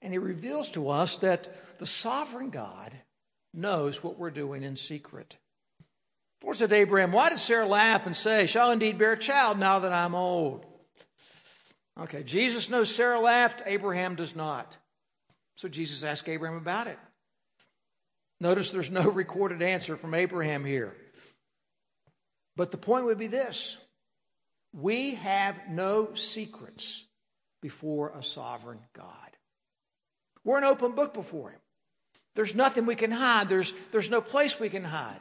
and 0.02 0.14
he 0.14 0.20
reveals 0.20 0.70
to 0.72 0.90
us 0.90 1.18
that 1.18 1.80
the 1.80 1.86
sovereign 1.86 2.50
God 2.50 2.92
knows 3.54 4.04
what 4.04 4.18
we're 4.18 4.32
doing 4.32 4.64
in 4.64 4.76
secret. 4.76 5.38
The 6.42 6.48
Lord 6.48 6.58
said 6.58 6.74
Abraham, 6.74 7.12
Why 7.12 7.30
did 7.30 7.40
Sarah 7.40 7.68
laugh 7.68 8.06
and 8.06 8.16
say, 8.16 8.46
Shall 8.46 8.72
indeed 8.72 8.98
bear 8.98 9.14
a 9.14 9.20
child 9.20 9.58
now 9.58 9.80
that 9.80 9.94
I'm 9.94 10.16
old? 10.16 10.66
Okay, 12.00 12.24
Jesus 12.24 12.70
knows 12.70 12.94
Sarah 12.94 13.20
laughed, 13.20 13.62
Abraham 13.66 14.16
does 14.16 14.36
not. 14.36 14.76
So 15.56 15.68
Jesus 15.68 16.04
asked 16.04 16.28
Abraham 16.28 16.58
about 16.58 16.88
it. 16.88 16.98
Notice 18.42 18.72
there's 18.72 18.92
no 18.92 19.10
recorded 19.10 19.62
answer 19.62 19.96
from 19.96 20.14
Abraham 20.14 20.66
here. 20.66 20.96
But 22.56 22.72
the 22.72 22.78
point 22.78 23.06
would 23.06 23.18
be 23.18 23.28
this 23.28 23.78
we 24.74 25.16
have 25.16 25.70
no 25.70 26.14
secrets 26.16 27.06
before 27.62 28.12
a 28.18 28.24
sovereign 28.24 28.80
God. 28.94 29.23
We're 30.44 30.58
an 30.58 30.64
open 30.64 30.94
book 30.94 31.14
before 31.14 31.50
Him. 31.52 31.60
There's 32.36 32.56
nothing 32.56 32.86
we 32.86 32.96
can 32.96 33.12
hide, 33.12 33.50
there's, 33.50 33.74
there's 33.92 34.10
no 34.10 34.22
place 34.22 34.60
we 34.60 34.70
can 34.70 34.84
hide. 34.84 35.20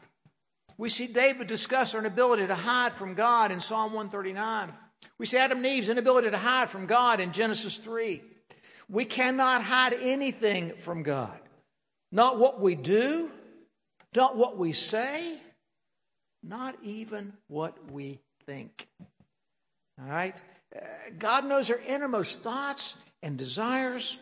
We 0.79 0.89
see 0.89 1.07
David 1.07 1.47
discuss 1.47 1.95
our 1.95 2.01
inability 2.01 2.47
to 2.47 2.55
hide 2.55 2.95
from 2.95 3.15
God 3.15 3.53
in 3.53 3.61
Psalm 3.61 3.93
139. 3.93 4.73
We 5.19 5.27
see 5.27 5.37
Adam 5.37 5.59
and 5.59 5.67
Eve's 5.67 5.89
inability 5.89 6.31
to 6.31 6.39
hide 6.39 6.71
from 6.71 6.87
God 6.87 7.21
in 7.21 7.33
Genesis 7.33 7.77
3. 7.77 8.23
We 8.89 9.05
cannot 9.05 9.63
hide 9.63 9.95
anything 9.95 10.73
from 10.75 11.03
God. 11.03 11.39
Not 12.11 12.39
what 12.39 12.61
we 12.61 12.75
do, 12.75 13.31
not 14.15 14.37
what 14.37 14.59
we 14.59 14.73
say, 14.73 15.39
not 16.43 16.77
even 16.83 17.33
what 17.49 17.91
we 17.91 18.21
think. 18.47 18.89
All 20.01 20.09
right? 20.09 20.35
Uh, 20.75 20.81
God 21.19 21.47
knows 21.47 21.71
our 21.71 21.81
innermost 21.87 22.41
thoughts 22.41 22.97
and 23.23 23.39
desires. 23.39 24.19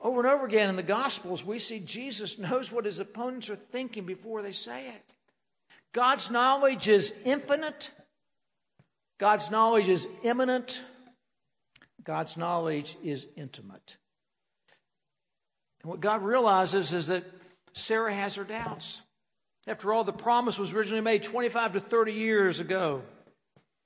Over 0.00 0.20
and 0.20 0.28
over 0.28 0.46
again 0.46 0.70
in 0.70 0.76
the 0.76 0.82
Gospels, 0.82 1.44
we 1.44 1.58
see 1.58 1.80
Jesus 1.80 2.38
knows 2.38 2.72
what 2.72 2.84
his 2.84 3.00
opponents 3.00 3.50
are 3.50 3.56
thinking 3.56 4.04
before 4.04 4.42
they 4.42 4.52
say 4.52 4.88
it. 4.88 5.14
God's 5.92 6.30
knowledge 6.30 6.88
is 6.88 7.12
infinite, 7.24 7.90
God's 9.18 9.50
knowledge 9.50 9.88
is 9.88 10.08
immanent, 10.22 10.82
God's 12.04 12.36
knowledge 12.36 12.96
is 13.02 13.26
intimate. 13.36 13.96
And 15.82 15.90
what 15.90 16.00
God 16.00 16.22
realizes 16.22 16.92
is 16.92 17.08
that 17.08 17.24
Sarah 17.72 18.14
has 18.14 18.36
her 18.36 18.44
doubts. 18.44 19.02
After 19.66 19.92
all, 19.92 20.04
the 20.04 20.12
promise 20.12 20.58
was 20.58 20.72
originally 20.72 21.02
made 21.02 21.22
25 21.22 21.74
to 21.74 21.80
30 21.80 22.12
years 22.12 22.60
ago. 22.60 23.02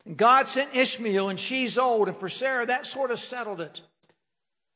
And 0.07 0.17
God 0.17 0.47
sent 0.47 0.75
Ishmael, 0.75 1.31
and 1.31 1.41
she's 1.41 1.79
old, 1.79 2.09
and 2.09 2.17
for 2.17 2.29
Sarah, 2.29 2.67
that 2.67 2.87
sort 2.87 3.11
of 3.11 3.19
settled 3.19 3.61
it. 3.61 3.81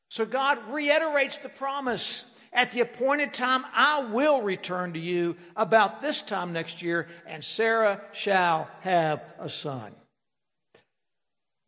So 0.09 0.25
God 0.25 0.57
reiterates 0.69 1.37
the 1.37 1.49
promise. 1.49 2.25
At 2.51 2.71
the 2.71 2.81
appointed 2.81 3.31
time, 3.31 3.63
I 3.73 4.05
will 4.05 4.41
return 4.41 4.93
to 4.93 4.99
you 4.99 5.35
about 5.55 6.01
this 6.01 6.23
time 6.23 6.51
next 6.51 6.81
year, 6.81 7.07
and 7.27 7.43
Sarah 7.43 8.01
shall 8.11 8.67
have 8.81 9.23
a 9.39 9.47
son. 9.47 9.93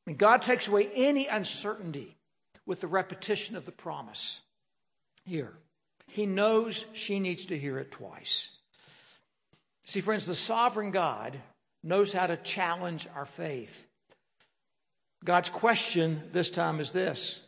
And 0.08 0.18
God 0.18 0.42
takes 0.42 0.68
away 0.68 0.90
any 0.96 1.28
uncertainty 1.28 2.18
with 2.66 2.82
the 2.82 2.88
repetition 2.88 3.56
of 3.56 3.66
the 3.66 3.72
promise 3.72 4.42
here. 5.24 5.54
He 6.08 6.26
knows 6.26 6.88
she 6.94 7.20
needs 7.20 7.46
to 7.46 7.58
hear 7.58 7.78
it 7.78 7.92
twice. 7.92 8.50
See, 9.86 10.02
friends, 10.02 10.26
the 10.26 10.36
sovereign 10.36 10.92
God 10.92 11.38
knows 11.84 12.12
how 12.12 12.28
to 12.28 12.38
challenge 12.38 13.08
our 13.16 13.26
faith. 13.26 13.86
God's 15.24 15.50
question 15.50 16.24
this 16.32 16.50
time 16.50 16.80
is 16.80 16.92
this 16.92 17.42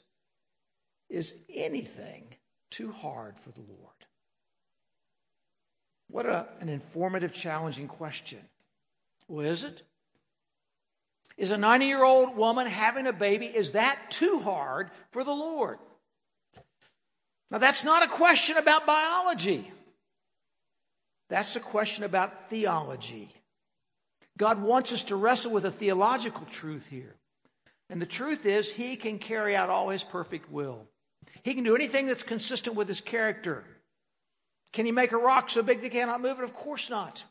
Is 1.13 1.35
anything 1.53 2.23
too 2.71 2.91
hard 2.91 3.37
for 3.37 3.51
the 3.51 3.61
Lord? 3.61 3.93
What 6.09 6.25
a, 6.25 6.47
an 6.59 6.69
informative, 6.69 7.31
challenging 7.31 7.87
question. 7.87 8.39
Well, 9.27 9.45
is 9.45 9.63
it? 9.63 9.83
Is 11.37 11.51
a 11.51 11.57
90 11.57 11.85
year 11.85 12.03
old 12.03 12.35
woman 12.35 12.65
having 12.65 13.05
a 13.05 13.13
baby, 13.13 13.45
is 13.45 13.73
that 13.73 14.09
too 14.09 14.39
hard 14.39 14.89
for 15.11 15.23
the 15.23 15.31
Lord? 15.31 15.77
Now, 17.51 17.59
that's 17.59 17.83
not 17.83 18.01
a 18.01 18.07
question 18.07 18.57
about 18.57 18.87
biology. 18.87 19.71
That's 21.29 21.55
a 21.55 21.59
question 21.59 22.05
about 22.05 22.49
theology. 22.49 23.29
God 24.35 24.63
wants 24.63 24.91
us 24.91 25.03
to 25.05 25.15
wrestle 25.15 25.51
with 25.51 25.65
a 25.65 25.71
theological 25.71 26.47
truth 26.47 26.87
here. 26.87 27.13
And 27.87 28.01
the 28.01 28.07
truth 28.07 28.47
is, 28.47 28.71
He 28.71 28.95
can 28.95 29.19
carry 29.19 29.55
out 29.55 29.69
all 29.69 29.89
His 29.89 30.03
perfect 30.03 30.51
will. 30.51 30.87
He 31.43 31.53
can 31.53 31.63
do 31.63 31.75
anything 31.75 32.05
that's 32.05 32.23
consistent 32.23 32.75
with 32.75 32.87
His 32.87 33.01
character. 33.01 33.63
Can 34.71 34.85
He 34.85 34.91
make 34.91 35.11
a 35.11 35.17
rock 35.17 35.49
so 35.49 35.61
big 35.61 35.81
they 35.81 35.89
cannot 35.89 36.21
move 36.21 36.39
it? 36.39 36.43
Of 36.43 36.53
course 36.53 36.89
not. 36.89 37.23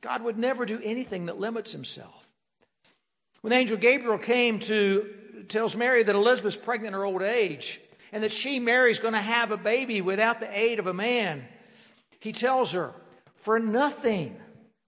God 0.00 0.22
would 0.22 0.38
never 0.38 0.66
do 0.66 0.80
anything 0.82 1.26
that 1.26 1.38
limits 1.38 1.72
Himself. 1.72 2.30
When 3.40 3.50
the 3.50 3.56
angel 3.56 3.76
Gabriel 3.76 4.18
came 4.18 4.58
to 4.60 5.10
tells 5.48 5.76
Mary 5.76 6.02
that 6.02 6.14
Elizabeth's 6.14 6.56
pregnant 6.56 6.94
in 6.94 6.98
her 6.98 7.04
old 7.04 7.22
age 7.22 7.80
and 8.12 8.22
that 8.22 8.32
she, 8.32 8.58
Mary, 8.58 8.90
is 8.90 8.98
going 8.98 9.14
to 9.14 9.20
have 9.20 9.50
a 9.50 9.56
baby 9.56 10.00
without 10.00 10.38
the 10.38 10.58
aid 10.58 10.78
of 10.78 10.86
a 10.86 10.94
man, 10.94 11.44
he 12.20 12.32
tells 12.32 12.72
her, 12.72 12.94
For 13.34 13.58
nothing 13.58 14.36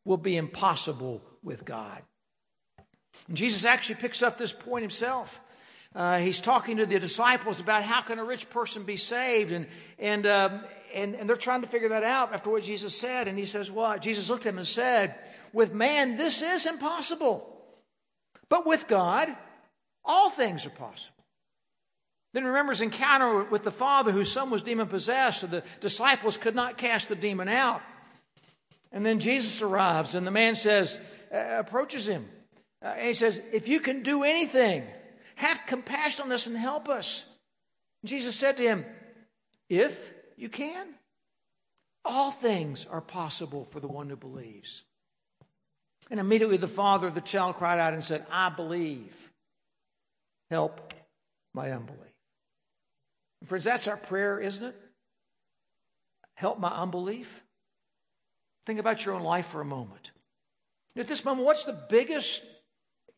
will 0.04 0.16
be 0.16 0.37
impossible 0.37 1.20
with 1.42 1.64
God. 1.64 2.02
And 3.28 3.37
Jesus 3.37 3.64
actually 3.64 3.96
picks 3.96 4.23
up 4.23 4.38
this 4.38 4.52
point 4.52 4.82
himself. 4.82 5.40
Uh, 5.96 6.18
he's 6.18 6.42
talking 6.42 6.76
to 6.76 6.84
the 6.84 7.00
disciples 7.00 7.58
about 7.58 7.82
how 7.82 8.02
can 8.02 8.18
a 8.18 8.24
rich 8.24 8.50
person 8.50 8.82
be 8.82 8.98
saved, 8.98 9.50
and 9.50 9.66
and, 9.98 10.26
um, 10.26 10.60
and 10.94 11.14
and 11.14 11.26
they're 11.26 11.36
trying 11.36 11.62
to 11.62 11.66
figure 11.66 11.88
that 11.88 12.04
out 12.04 12.34
after 12.34 12.50
what 12.50 12.62
Jesus 12.62 12.96
said. 12.96 13.28
And 13.28 13.38
he 13.38 13.46
says, 13.46 13.70
"What?" 13.70 14.02
Jesus 14.02 14.28
looked 14.28 14.44
at 14.44 14.50
him 14.50 14.58
and 14.58 14.66
said, 14.66 15.14
"With 15.54 15.72
man, 15.72 16.18
this 16.18 16.42
is 16.42 16.66
impossible, 16.66 17.50
but 18.50 18.66
with 18.66 18.86
God, 18.88 19.34
all 20.04 20.28
things 20.28 20.66
are 20.66 20.70
possible." 20.70 21.24
Then 22.34 22.44
remember 22.44 22.72
his 22.72 22.82
encounter 22.82 23.44
with 23.44 23.62
the 23.62 23.70
father 23.70 24.12
whose 24.12 24.30
son 24.30 24.50
was 24.50 24.60
demon 24.60 24.88
possessed, 24.88 25.40
so 25.40 25.46
the 25.46 25.64
disciples 25.80 26.36
could 26.36 26.54
not 26.54 26.76
cast 26.76 27.08
the 27.08 27.16
demon 27.16 27.48
out. 27.48 27.80
And 28.92 29.06
then 29.06 29.18
Jesus 29.18 29.62
arrives, 29.62 30.14
and 30.14 30.26
the 30.26 30.30
man 30.30 30.56
says, 30.56 30.98
uh, 31.32 31.38
approaches 31.58 32.06
him. 32.06 32.28
Uh, 32.84 32.88
and 32.88 33.06
he 33.06 33.14
says, 33.14 33.40
If 33.54 33.68
you 33.68 33.80
can 33.80 34.02
do 34.02 34.22
anything, 34.22 34.84
have 35.36 35.66
compassion 35.66 36.24
on 36.26 36.32
us 36.32 36.46
and 36.46 36.56
help 36.56 36.88
us. 36.88 37.26
And 38.02 38.10
Jesus 38.10 38.36
said 38.36 38.56
to 38.56 38.62
him, 38.62 38.84
If 39.68 40.12
you 40.36 40.48
can, 40.48 40.86
all 42.04 42.30
things 42.30 42.86
are 42.90 43.00
possible 43.00 43.64
for 43.64 43.80
the 43.80 43.88
one 43.88 44.08
who 44.08 44.16
believes. 44.16 44.84
And 46.10 46.20
immediately 46.20 46.56
the 46.56 46.68
father 46.68 47.08
of 47.08 47.14
the 47.14 47.20
child 47.20 47.56
cried 47.56 47.78
out 47.78 47.92
and 47.92 48.02
said, 48.02 48.24
I 48.30 48.48
believe. 48.48 49.32
Help 50.50 50.94
my 51.52 51.72
unbelief. 51.72 52.00
And 53.40 53.48
friends, 53.48 53.64
that's 53.64 53.88
our 53.88 53.96
prayer, 53.96 54.38
isn't 54.38 54.64
it? 54.64 54.76
Help 56.34 56.60
my 56.60 56.68
unbelief. 56.68 57.42
Think 58.66 58.78
about 58.78 59.04
your 59.04 59.14
own 59.14 59.22
life 59.22 59.46
for 59.46 59.60
a 59.60 59.64
moment. 59.64 60.12
At 60.96 61.08
this 61.08 61.24
moment, 61.24 61.46
what's 61.46 61.64
the 61.64 61.78
biggest 61.88 62.44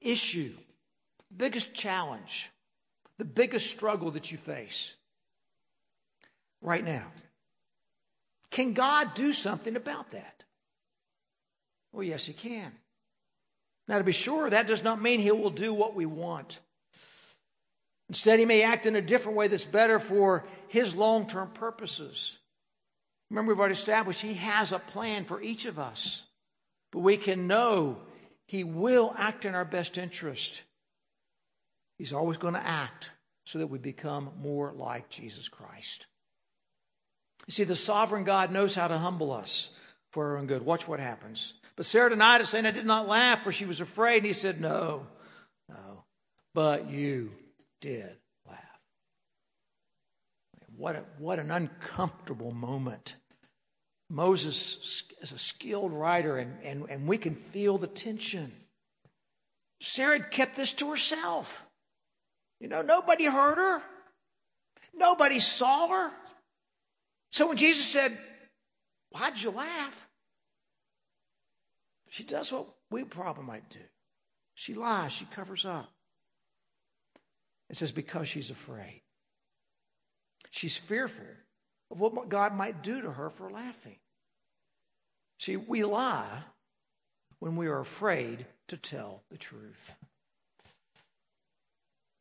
issue, 0.01 0.53
biggest 1.37 1.75
challenge, 1.75 2.51
the 3.19 3.25
biggest 3.25 3.71
struggle 3.71 4.11
that 4.13 4.31
you 4.31 4.39
face 4.39 4.95
right 6.61 6.85
now? 6.85 7.07
Can 8.51 8.73
God 8.73 9.15
do 9.15 9.33
something 9.33 9.77
about 9.77 10.11
that? 10.13 10.45
Well, 11.93 12.03
yes, 12.03 12.27
He 12.27 12.33
can. 12.33 12.73
Now, 13.87 13.99
to 13.99 14.05
be 14.05 14.13
sure, 14.13 14.51
that 14.51 14.67
does 14.67 14.85
not 14.85 15.03
mean 15.03 15.21
He 15.21 15.31
will 15.31 15.51
do 15.51 15.73
what 15.73 15.95
we 15.95 16.07
want. 16.07 16.61
Instead, 18.09 18.39
He 18.39 18.45
may 18.45 18.63
act 18.63 18.87
in 18.87 18.97
a 18.97 19.03
different 19.03 19.37
way 19.37 19.49
that's 19.49 19.65
better 19.65 19.99
for 19.99 20.47
His 20.69 20.97
long 20.97 21.27
term 21.27 21.51
purposes. 21.51 22.39
Remember, 23.31 23.53
we've 23.53 23.59
already 23.59 23.75
established 23.75 24.23
He 24.23 24.35
has 24.35 24.73
a 24.73 24.79
plan 24.79 25.25
for 25.25 25.43
each 25.43 25.67
of 25.67 25.79
us, 25.79 26.25
but 26.93 27.01
we 27.01 27.17
can 27.17 27.47
know 27.47 27.99
He 28.47 28.65
will 28.65 29.15
act 29.17 29.45
in 29.45 29.55
our 29.55 29.65
best 29.65 29.99
interest. 29.99 30.63
He's 31.99 32.13
always 32.13 32.37
going 32.39 32.55
to 32.55 32.65
act 32.65 33.11
so 33.45 33.59
that 33.59 33.67
we 33.67 33.79
become 33.79 34.31
more 34.41 34.73
like 34.75 35.09
Jesus 35.11 35.49
Christ. 35.49 36.07
You 37.47 37.53
see, 37.53 37.65
the 37.65 37.77
sovereign 37.77 38.25
God 38.25 38.53
knows 38.53 38.75
how 38.75 38.89
to 38.89 38.99
humble 38.99 39.33
us 39.33 39.71
for 40.11 40.31
our 40.31 40.39
own 40.39 40.47
good. 40.47 40.63
Watch 40.63 40.87
what 40.87 41.01
happens. 41.01 41.55
But 41.77 41.87
Sarah 41.87 42.11
denied 42.11 42.41
it, 42.41 42.47
saying, 42.47 42.67
I 42.67 42.71
did 42.71 42.87
not 42.87 43.09
laugh, 43.09 43.43
for 43.43 43.53
she 43.53 43.65
was 43.65 43.81
afraid. 43.81 44.19
And 44.19 44.27
he 44.27 44.33
said, 44.33 44.61
No, 44.61 45.07
no, 45.69 46.05
but 46.55 46.91
you 46.91 47.33
did. 47.81 48.17
Laugh. 48.47 48.59
What, 50.77 50.97
a, 50.97 51.05
what 51.19 51.39
an 51.39 51.51
uncomfortable 51.51 52.53
moment 52.53 53.17
Moses 54.11 55.05
is 55.21 55.33
a 55.33 55.39
skilled 55.39 55.93
writer, 55.93 56.39
and, 56.39 56.63
and, 56.63 56.87
and 56.89 57.07
we 57.07 57.19
can 57.19 57.35
feel 57.35 57.77
the 57.77 57.87
tension. 57.87 58.53
Sarah 59.81 60.21
kept 60.21 60.57
this 60.57 60.73
to 60.75 60.91
herself. 60.91 61.65
You 62.61 62.69
know, 62.69 62.83
nobody 62.83 63.25
heard 63.25 63.57
her, 63.57 63.83
nobody 64.95 65.39
saw 65.39 65.89
her. 65.89 66.13
So 67.31 67.49
when 67.49 67.57
Jesus 67.57 67.85
said, 67.85 68.17
Why'd 69.11 69.41
you 69.41 69.51
laugh? 69.51 70.09
She 72.11 72.25
does 72.25 72.53
what 72.53 72.67
we 72.91 73.05
probably 73.05 73.45
might 73.45 73.69
do. 73.71 73.81
She 74.55 74.75
lies, 74.75 75.13
she 75.13 75.25
covers 75.27 75.65
up. 75.65 75.89
It 77.71 77.77
says, 77.77 77.93
because 77.93 78.29
she's 78.29 78.51
afraid. 78.51 79.03
She's 80.51 80.77
fearful 80.77 81.27
of 81.91 82.01
what 82.01 82.29
God 82.29 82.55
might 82.55 82.83
do 82.83 83.03
to 83.03 83.13
her 83.13 83.31
for 83.31 83.51
laughing. 83.51 83.99
See, 85.39 85.57
we 85.57 85.85
lie 85.85 86.43
when 87.39 87.57
we 87.57 87.69
are 87.69 87.81
afraid 87.81 88.47
to 88.69 88.77
tell 88.77 89.23
the 89.31 89.37
truth. 89.37 89.97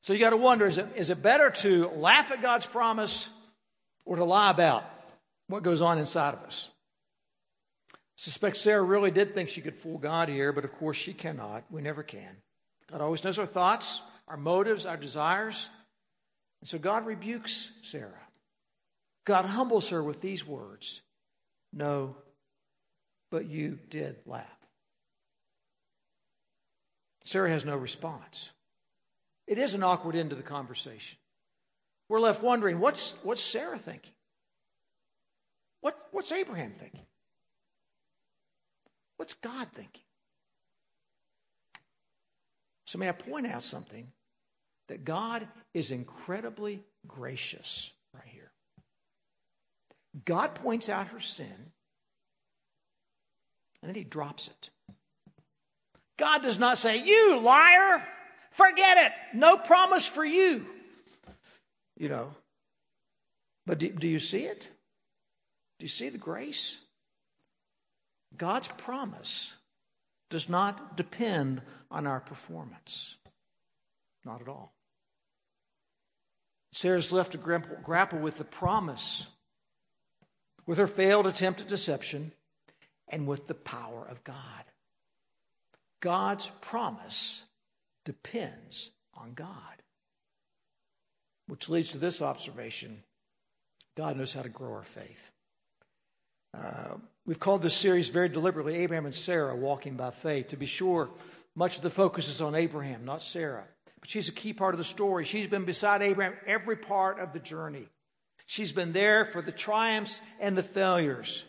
So 0.08 0.14
you 0.14 0.20
got 0.20 0.30
to 0.30 0.38
wonder 0.38 0.66
is 0.66 0.78
it, 0.78 0.88
is 0.96 1.10
it 1.10 1.22
better 1.22 1.50
to 1.50 1.90
laugh 1.90 2.32
at 2.32 2.42
God's 2.42 2.66
promise 2.66 3.30
or 4.06 4.16
to 4.16 4.24
lie 4.24 4.52
about 4.52 4.86
what 5.50 5.64
goes 5.64 5.82
on 5.82 5.98
inside 5.98 6.34
of 6.34 6.44
us? 6.44 6.70
I 7.92 7.98
suspect 8.16 8.56
Sarah 8.56 8.84
really 8.84 9.12
did 9.12 9.36
think 9.36 9.50
she 9.50 9.60
could 9.60 9.76
fool 9.76 9.98
God 9.98 10.30
here, 10.30 10.54
but 10.54 10.64
of 10.64 10.72
course 10.72 10.96
she 10.96 11.12
cannot. 11.12 11.66
We 11.70 11.82
never 11.82 12.04
can. 12.04 12.38
God 12.90 13.02
always 13.02 13.22
knows 13.26 13.38
our 13.38 13.46
thoughts, 13.46 14.02
our 14.30 14.38
motives, 14.38 14.86
our 14.86 14.96
desires. 14.96 15.68
And 16.62 16.70
so 16.70 16.78
God 16.78 17.06
rebukes 17.06 17.74
Sarah. 17.82 18.14
God 19.26 19.44
humbles 19.44 19.90
her 19.90 20.02
with 20.02 20.22
these 20.22 20.48
words 20.48 21.02
No, 21.74 22.16
but 23.30 23.46
you 23.46 23.78
did 23.90 24.16
laugh. 24.26 24.46
Sarah 27.26 27.50
has 27.50 27.66
no 27.66 27.76
response. 27.76 28.54
It 29.48 29.58
is 29.58 29.74
an 29.74 29.84
awkward 29.84 30.16
end 30.16 30.32
to 30.32 30.36
the 30.36 30.44
conversation. 30.44 31.18
We're 32.10 32.20
left 32.20 32.44
wondering 32.44 32.80
what's, 32.80 33.16
what's 33.24 33.42
Sarah 33.42 33.78
thinking? 33.78 34.14
What, 35.82 35.98
what's 36.12 36.32
Abraham 36.32 36.72
thinking? 36.72 37.06
What's 39.18 39.34
God 39.34 39.68
thinking? 39.74 40.04
So, 42.86 42.98
may 43.00 43.10
I 43.10 43.14
point 43.14 43.48
out 43.48 43.64
something 43.64 44.08
that 44.88 45.04
God 45.04 45.48
is 45.74 45.92
incredibly 45.92 46.84
gracious 47.06 47.92
right 48.14 48.24
here. 48.28 48.52
God 50.24 50.56
points 50.56 50.88
out 50.88 51.10
her 51.10 51.20
sin, 51.20 51.72
and 53.82 53.90
then 53.90 53.96
he 53.96 54.04
drops 54.04 54.48
it. 54.48 54.70
God 56.18 56.42
does 56.42 56.58
not 56.58 56.78
say, 56.78 56.98
You 56.98 57.40
liar, 57.42 58.08
forget 58.58 58.98
it, 58.98 59.12
no 59.38 59.58
promise 59.58 60.08
for 60.08 60.26
you. 60.26 60.66
You 61.96 62.10
know, 62.10 62.36
but 63.66 63.80
do, 63.80 63.90
do 63.90 64.08
you 64.08 64.20
see 64.20 64.44
it? 64.44 64.68
Do 65.80 65.86
you 65.86 65.90
see 65.90 66.10
the 66.10 66.18
grace? 66.18 66.80
God's 68.36 68.68
promise 68.68 69.56
does 70.30 70.50
not 70.50 70.98
depend 70.98 71.62
on 71.90 72.06
our 72.06 72.20
performance. 72.20 73.16
Not 74.26 74.42
at 74.42 74.50
all. 74.50 74.74
Sarah's 76.74 77.12
left 77.12 77.32
to 77.32 77.38
grapple 77.38 78.20
with 78.20 78.38
the 78.38 78.44
promise, 78.44 79.28
with 80.66 80.78
her 80.78 80.88
failed 80.88 81.26
attempt 81.26 81.62
at 81.62 81.68
deception, 81.68 82.34
and 83.08 83.26
with 83.26 83.48
the 83.48 83.54
power 83.54 84.06
of 84.06 84.24
God. 84.24 84.36
God's 86.02 86.52
promise 86.62 87.47
depends 88.08 88.92
on 89.14 89.34
God. 89.34 89.84
Which 91.48 91.68
leads 91.68 91.92
to 91.92 91.98
this 91.98 92.22
observation 92.22 93.04
God 93.98 94.16
knows 94.16 94.34
how 94.34 94.44
to 94.44 94.50
grow 94.50 94.74
our 94.74 94.84
faith. 94.84 95.32
Uh, 96.56 96.98
we've 97.26 97.40
called 97.40 97.64
this 97.64 97.76
series 97.76 98.10
very 98.10 98.30
deliberately 98.30 98.76
Abraham 98.76 99.06
and 99.06 99.16
Sarah 99.16 99.56
Walking 99.56 99.96
by 99.96 100.12
Faith. 100.12 100.50
To 100.50 100.58
be 100.58 100.68
sure, 100.68 101.10
much 101.56 101.78
of 101.78 101.82
the 101.82 101.90
focus 101.90 102.30
is 102.30 102.40
on 102.40 102.54
Abraham, 102.54 103.06
not 103.06 103.24
Sarah. 103.24 103.66
But 104.00 104.10
she's 104.10 104.30
a 104.30 104.34
key 104.34 104.54
part 104.54 104.76
of 104.76 104.78
the 104.78 104.84
story. 104.84 105.26
She's 105.26 105.48
been 105.48 105.66
beside 105.66 106.04
Abraham 106.04 106.36
every 106.46 106.76
part 106.76 107.20
of 107.20 107.34
the 107.34 107.40
journey. 107.40 107.88
She's 108.46 108.72
been 108.72 108.94
there 108.94 109.26
for 109.26 109.42
the 109.42 109.52
triumphs 109.52 110.22
and 110.40 110.56
the 110.56 110.64
failures. 110.64 111.44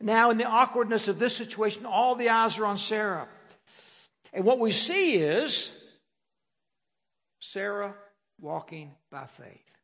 Now, 0.00 0.30
in 0.30 0.38
the 0.38 0.44
awkwardness 0.44 1.06
of 1.08 1.18
this 1.18 1.36
situation, 1.36 1.86
all 1.86 2.16
the 2.16 2.30
eyes 2.30 2.58
are 2.58 2.66
on 2.66 2.78
Sarah. 2.78 3.28
And 4.32 4.44
what 4.44 4.58
we 4.58 4.72
see 4.72 5.16
is 5.16 5.72
Sarah 7.40 7.94
walking 8.38 8.92
by 9.10 9.26
faith. 9.26 9.76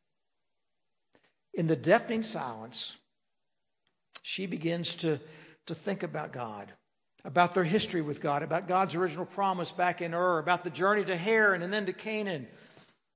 In 1.53 1.67
the 1.67 1.75
deafening 1.75 2.23
silence, 2.23 2.97
she 4.21 4.45
begins 4.45 4.95
to, 4.97 5.19
to 5.65 5.75
think 5.75 6.03
about 6.03 6.31
God 6.31 6.71
about 7.27 7.53
their 7.53 7.65
history 7.65 8.01
with 8.01 8.21
God, 8.21 8.41
about 8.41 8.69
God's 8.69 8.95
original 8.95 9.25
promise 9.25 9.73
back 9.73 10.01
in 10.01 10.13
Ur, 10.13 10.39
about 10.39 10.63
the 10.63 10.69
journey 10.69 11.03
to 11.03 11.17
Haran 11.17 11.61
and 11.61 11.73
then 11.73 11.85
to 11.85 11.93
Canaan, 11.93 12.47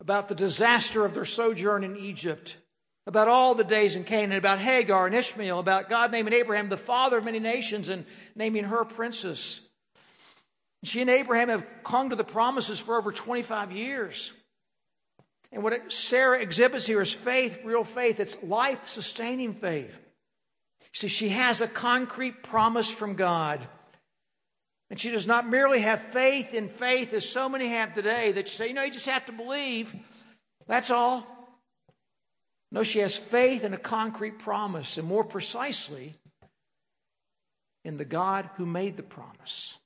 about 0.01 0.27
the 0.27 0.35
disaster 0.35 1.05
of 1.05 1.13
their 1.13 1.25
sojourn 1.25 1.85
in 1.85 1.95
Egypt, 1.95 2.57
about 3.07 3.29
all 3.29 3.55
the 3.55 3.63
days 3.63 3.95
in 3.95 4.03
Canaan, 4.03 4.37
about 4.37 4.59
Hagar 4.59 5.05
and 5.05 5.15
Ishmael, 5.15 5.59
about 5.59 5.89
God 5.89 6.11
naming 6.11 6.33
Abraham 6.33 6.67
the 6.67 6.75
father 6.75 7.19
of 7.19 7.23
many 7.23 7.39
nations 7.39 7.87
and 7.87 8.05
naming 8.35 8.65
her 8.65 8.83
princess. 8.83 9.61
She 10.83 11.01
and 11.01 11.09
Abraham 11.09 11.49
have 11.49 11.65
clung 11.83 12.09
to 12.09 12.15
the 12.15 12.23
promises 12.23 12.79
for 12.79 12.97
over 12.97 13.11
25 13.11 13.71
years. 13.71 14.33
And 15.51 15.63
what 15.63 15.91
Sarah 15.91 16.41
exhibits 16.41 16.87
here 16.87 17.01
is 17.01 17.13
faith, 17.13 17.59
real 17.63 17.83
faith. 17.83 18.19
It's 18.19 18.41
life 18.41 18.87
sustaining 18.87 19.53
faith. 19.53 19.99
See, 20.93 21.07
she 21.07 21.29
has 21.29 21.61
a 21.61 21.67
concrete 21.67 22.41
promise 22.43 22.89
from 22.89 23.15
God. 23.15 23.65
And 24.89 24.99
she 24.99 25.11
does 25.11 25.27
not 25.27 25.47
merely 25.47 25.81
have 25.81 26.01
faith 26.01 26.53
in 26.53 26.67
faith 26.67 27.13
as 27.13 27.29
so 27.29 27.47
many 27.47 27.69
have 27.69 27.93
today 27.93 28.31
that 28.33 28.47
you 28.47 28.51
say, 28.51 28.67
you 28.67 28.73
know, 28.73 28.83
you 28.83 28.91
just 28.91 29.05
have 29.05 29.25
to 29.27 29.31
believe. 29.31 29.93
That's 30.67 30.89
all. 30.89 31.25
No, 32.71 32.83
she 32.83 32.99
has 32.99 33.17
faith 33.17 33.63
in 33.63 33.73
a 33.73 33.77
concrete 33.77 34.39
promise, 34.39 34.97
and 34.97 35.07
more 35.07 35.23
precisely, 35.23 36.15
in 37.83 37.97
the 37.97 38.05
God 38.05 38.49
who 38.55 38.65
made 38.65 38.95
the 38.97 39.03
promise. 39.03 39.77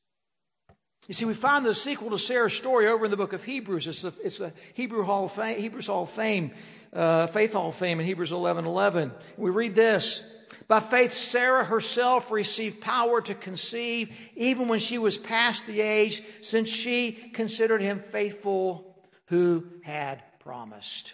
You 1.07 1.13
see, 1.13 1.25
we 1.25 1.35
find 1.35 1.65
the 1.65 1.75
sequel 1.75 2.09
to 2.09 2.17
Sarah's 2.17 2.53
story 2.53 2.87
over 2.87 3.05
in 3.05 3.11
the 3.11 3.17
book 3.17 3.33
of 3.33 3.43
Hebrews. 3.43 3.87
It's 3.87 4.01
the, 4.01 4.13
it's 4.23 4.39
the 4.39 4.53
Hebrew 4.73 5.03
Hall 5.03 5.25
of 5.25 5.31
Fame, 5.31 5.59
Hebrews 5.59 5.87
Hall 5.87 6.03
of 6.03 6.09
Fame, 6.09 6.51
uh, 6.93 7.27
Faith 7.27 7.53
Hall 7.53 7.69
of 7.69 7.75
Fame 7.75 7.99
in 7.99 8.07
Hebrews 8.07 8.31
11 8.31 8.65
11. 8.65 9.11
We 9.37 9.51
read 9.51 9.75
this. 9.75 10.23
By 10.67 10.79
faith, 10.79 11.13
Sarah 11.13 11.63
herself 11.63 12.31
received 12.31 12.81
power 12.81 13.21
to 13.21 13.35
conceive 13.35 14.17
even 14.35 14.67
when 14.67 14.79
she 14.79 14.97
was 14.97 15.15
past 15.15 15.67
the 15.67 15.81
age, 15.81 16.23
since 16.41 16.69
she 16.69 17.11
considered 17.11 17.81
him 17.81 17.99
faithful 17.99 18.97
who 19.27 19.65
had 19.83 20.23
promised. 20.39 21.13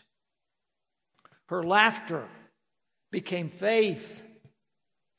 Her 1.47 1.63
laughter 1.63 2.27
became 3.11 3.49
faith 3.49 4.23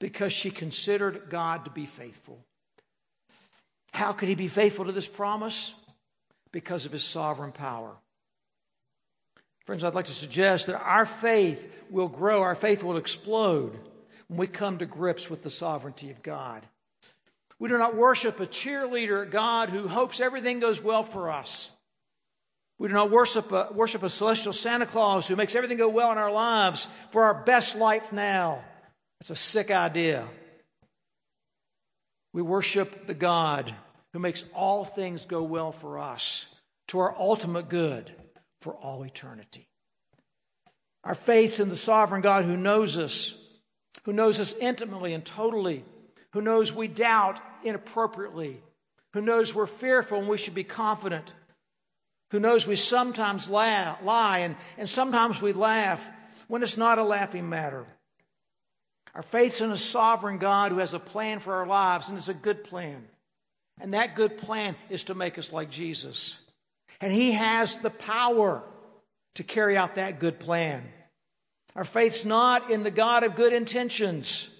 because 0.01 0.33
she 0.33 0.51
considered 0.51 1.29
God 1.29 1.67
to 1.67 1.71
be 1.71 1.85
faithful. 1.85 2.43
How 3.93 4.13
could 4.13 4.29
he 4.29 4.35
be 4.35 4.49
faithful 4.49 4.87
to 4.87 4.93
this 4.93 5.07
promise? 5.07 5.75
Because 6.51 6.87
of 6.87 6.93
his 6.93 7.05
sovereign 7.05 7.53
power. 7.53 7.93
Friends, 9.65 9.85
I'd 9.85 9.95
like 9.95 10.07
to 10.07 10.15
suggest 10.15 10.67
that 10.67 10.81
our 10.81 11.07
faith 11.07 11.73
will 11.89 12.09
grow, 12.09 12.43
our 12.43 12.55
faith 12.55 12.83
will 12.83 12.97
explode 12.97 13.79
when 14.29 14.39
we 14.39 14.47
come 14.47 14.79
to 14.79 14.87
grips 14.87 15.31
with 15.31 15.43
the 15.43 15.51
sovereignty 15.51 16.11
of 16.11 16.23
God. 16.23 16.67
We 17.59 17.69
do 17.69 17.79
not 17.79 17.95
worship 17.95 18.41
a 18.41 18.47
cheerleader 18.47 19.31
God 19.31 19.69
who 19.69 19.87
hopes 19.87 20.21
everything 20.21 20.59
goes 20.59 20.83
well 20.83 21.05
for 21.05 21.31
us. 21.31 21.71
We 22.79 22.89
do 22.89 22.95
not 22.95 23.13
worship 23.13 23.53
a, 23.53 23.69
worship 23.73 24.03
a 24.03 24.11
celestial 24.11 24.53
Santa 24.53 24.87
Claus 24.87 25.29
who 25.29 25.37
makes 25.37 25.55
everything 25.55 25.79
go 25.79 25.89
well 25.89 26.11
in 26.11 26.19
our 26.19 26.33
lives 26.33 26.89
for 27.13 27.23
our 27.23 27.35
best 27.35 27.77
life 27.77 28.13
now. 28.13 28.65
That's 29.21 29.31
a 29.31 29.37
sick 29.37 29.71
idea. 29.71 30.27
We 32.33 32.43
worship 32.43 33.07
the 33.07 33.15
God 33.15 33.75
who 34.13 34.19
makes 34.19 34.45
all 34.55 34.85
things 34.85 35.25
go 35.25 35.43
well 35.43 35.73
for 35.73 35.99
us 35.99 36.47
to 36.89 36.99
our 36.99 37.15
ultimate 37.19 37.69
good 37.69 38.13
for 38.61 38.75
all 38.75 39.03
eternity. 39.03 39.69
Our 41.05 41.15
faith 41.15 41.61
in 41.61 41.69
the 41.69 41.77
sovereign 41.77 42.23
God 42.23 42.45
who 42.45 42.57
knows 42.57 42.99
us 42.99 43.39
who 44.05 44.13
knows 44.13 44.41
us 44.41 44.55
intimately 44.61 45.15
and 45.15 45.25
totally, 45.25 45.85
who 46.33 46.43
knows 46.43 46.73
we 46.73 46.89
doubt 46.89 47.41
inappropriately, 47.63 48.61
who 49.13 49.23
knows 49.23 49.55
we're 49.55 49.67
fearful 49.67 50.19
and 50.19 50.29
we 50.29 50.39
should 50.39 50.55
be 50.55 50.65
confident, 50.65 51.33
who 52.31 52.41
knows 52.41 52.67
we 52.67 52.77
sometimes 52.77 53.49
lie 53.49 54.39
and, 54.39 54.57
and 54.77 54.89
sometimes 54.89 55.41
we 55.41 55.53
laugh 55.53 56.05
when 56.49 56.63
it's 56.63 56.77
not 56.77 56.99
a 56.99 57.05
laughing 57.05 57.49
matter. 57.49 57.87
Our 59.15 59.23
faith's 59.23 59.61
in 59.61 59.71
a 59.71 59.79
sovereign 59.79 60.39
God 60.39 60.73
who 60.73 60.79
has 60.79 60.95
a 60.95 60.99
plan 60.99 61.41
for 61.41 61.55
our 61.55 61.67
lives, 61.67 62.09
and 62.09 62.17
it's 62.17 62.29
a 62.29 62.35
good 62.35 62.65
plan. 62.65 63.05
And 63.81 63.95
that 63.95 64.17
good 64.17 64.39
plan 64.39 64.77
is 64.89 65.05
to 65.05 65.15
make 65.15 65.39
us 65.39 65.53
like 65.53 65.71
Jesus. 65.71 66.41
And 67.01 67.13
He 67.13 67.33
has 67.33 67.77
the 67.79 67.91
power 67.91 68.63
to 69.35 69.43
carry 69.43 69.77
out 69.77 69.97
that 69.97 70.19
good 70.19 70.39
plan. 70.39 70.85
Our 71.75 71.85
faith's 71.85 72.25
not 72.25 72.71
in 72.71 72.83
the 72.83 72.91
God 72.91 73.25
of 73.25 73.35
good 73.35 73.53
intentions. 73.53 74.51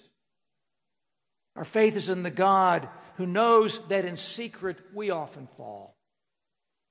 Our 1.55 1.65
faith 1.65 1.95
is 1.95 2.09
in 2.09 2.23
the 2.23 2.31
God 2.31 2.87
who 3.17 3.27
knows 3.27 3.79
that 3.87 4.05
in 4.05 4.17
secret 4.17 4.77
we 4.93 5.11
often 5.11 5.47
fall, 5.47 5.95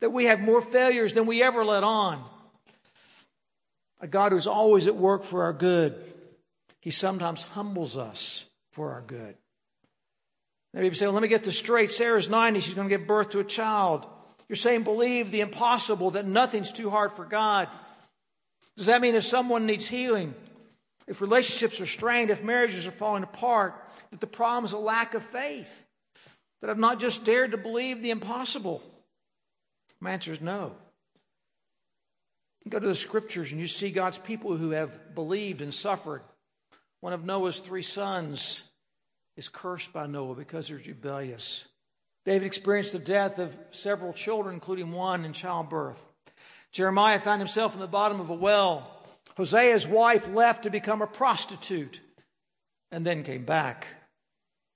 that 0.00 0.12
we 0.12 0.26
have 0.26 0.40
more 0.40 0.62
failures 0.62 1.12
than 1.12 1.26
we 1.26 1.42
ever 1.42 1.64
let 1.64 1.82
on. 1.82 2.24
A 4.00 4.06
God 4.06 4.32
who's 4.32 4.46
always 4.46 4.86
at 4.86 4.96
work 4.96 5.24
for 5.24 5.42
our 5.44 5.52
good. 5.52 6.11
He 6.82 6.90
sometimes 6.90 7.44
humbles 7.44 7.96
us 7.96 8.50
for 8.72 8.92
our 8.92 9.02
good. 9.02 9.36
Maybe 10.74 10.88
you 10.88 10.94
say, 10.94 11.06
well, 11.06 11.14
let 11.14 11.22
me 11.22 11.28
get 11.28 11.44
this 11.44 11.56
straight. 11.56 11.92
Sarah's 11.92 12.28
90, 12.28 12.58
she's 12.58 12.74
going 12.74 12.88
to 12.88 12.96
give 12.96 13.06
birth 13.06 13.30
to 13.30 13.38
a 13.38 13.44
child. 13.44 14.04
You're 14.48 14.56
saying 14.56 14.82
believe 14.82 15.30
the 15.30 15.42
impossible, 15.42 16.10
that 16.10 16.26
nothing's 16.26 16.72
too 16.72 16.90
hard 16.90 17.12
for 17.12 17.24
God. 17.24 17.68
Does 18.76 18.86
that 18.86 19.00
mean 19.00 19.14
if 19.14 19.22
someone 19.22 19.64
needs 19.64 19.86
healing, 19.86 20.34
if 21.06 21.20
relationships 21.20 21.80
are 21.80 21.86
strained, 21.86 22.30
if 22.30 22.42
marriages 22.42 22.86
are 22.86 22.90
falling 22.90 23.22
apart, 23.22 23.74
that 24.10 24.20
the 24.20 24.26
problem 24.26 24.64
is 24.64 24.72
a 24.72 24.78
lack 24.78 25.14
of 25.14 25.22
faith? 25.22 25.84
That 26.62 26.70
I've 26.70 26.78
not 26.78 26.98
just 26.98 27.24
dared 27.24 27.52
to 27.52 27.58
believe 27.58 28.02
the 28.02 28.10
impossible? 28.10 28.82
My 30.00 30.10
answer 30.10 30.32
is 30.32 30.40
no. 30.40 30.72
You 32.64 32.70
go 32.72 32.80
to 32.80 32.86
the 32.86 32.94
scriptures 32.96 33.52
and 33.52 33.60
you 33.60 33.68
see 33.68 33.90
God's 33.92 34.18
people 34.18 34.56
who 34.56 34.70
have 34.70 35.14
believed 35.14 35.60
and 35.60 35.72
suffered. 35.72 36.22
One 37.02 37.12
of 37.12 37.24
Noah's 37.24 37.58
three 37.58 37.82
sons 37.82 38.62
is 39.36 39.48
cursed 39.48 39.92
by 39.92 40.06
Noah 40.06 40.36
because 40.36 40.68
they're 40.68 40.76
rebellious. 40.76 41.66
David 42.24 42.46
experienced 42.46 42.92
the 42.92 43.00
death 43.00 43.40
of 43.40 43.58
several 43.72 44.12
children, 44.12 44.54
including 44.54 44.92
one 44.92 45.24
in 45.24 45.32
childbirth. 45.32 46.04
Jeremiah 46.70 47.18
found 47.18 47.40
himself 47.40 47.74
in 47.74 47.80
the 47.80 47.88
bottom 47.88 48.20
of 48.20 48.30
a 48.30 48.34
well. 48.34 49.04
Hosea's 49.36 49.84
wife 49.84 50.28
left 50.28 50.62
to 50.62 50.70
become 50.70 51.02
a 51.02 51.08
prostitute 51.08 52.00
and 52.92 53.04
then 53.04 53.24
came 53.24 53.44
back. 53.44 53.88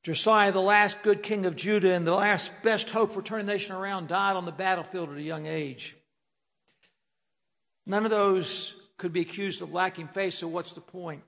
Josiah, 0.02 0.50
the 0.50 0.60
last 0.60 1.04
good 1.04 1.22
king 1.22 1.46
of 1.46 1.54
Judah 1.54 1.94
and 1.94 2.04
the 2.04 2.12
last 2.12 2.50
best 2.64 2.90
hope 2.90 3.12
for 3.12 3.22
turning 3.22 3.46
the 3.46 3.52
nation 3.52 3.76
around, 3.76 4.08
died 4.08 4.34
on 4.34 4.46
the 4.46 4.50
battlefield 4.50 5.10
at 5.10 5.18
a 5.18 5.22
young 5.22 5.46
age. 5.46 5.96
None 7.86 8.04
of 8.04 8.10
those 8.10 8.74
could 8.98 9.12
be 9.12 9.20
accused 9.20 9.62
of 9.62 9.72
lacking 9.72 10.08
faith, 10.08 10.34
so 10.34 10.48
what's 10.48 10.72
the 10.72 10.80
point? 10.80 11.22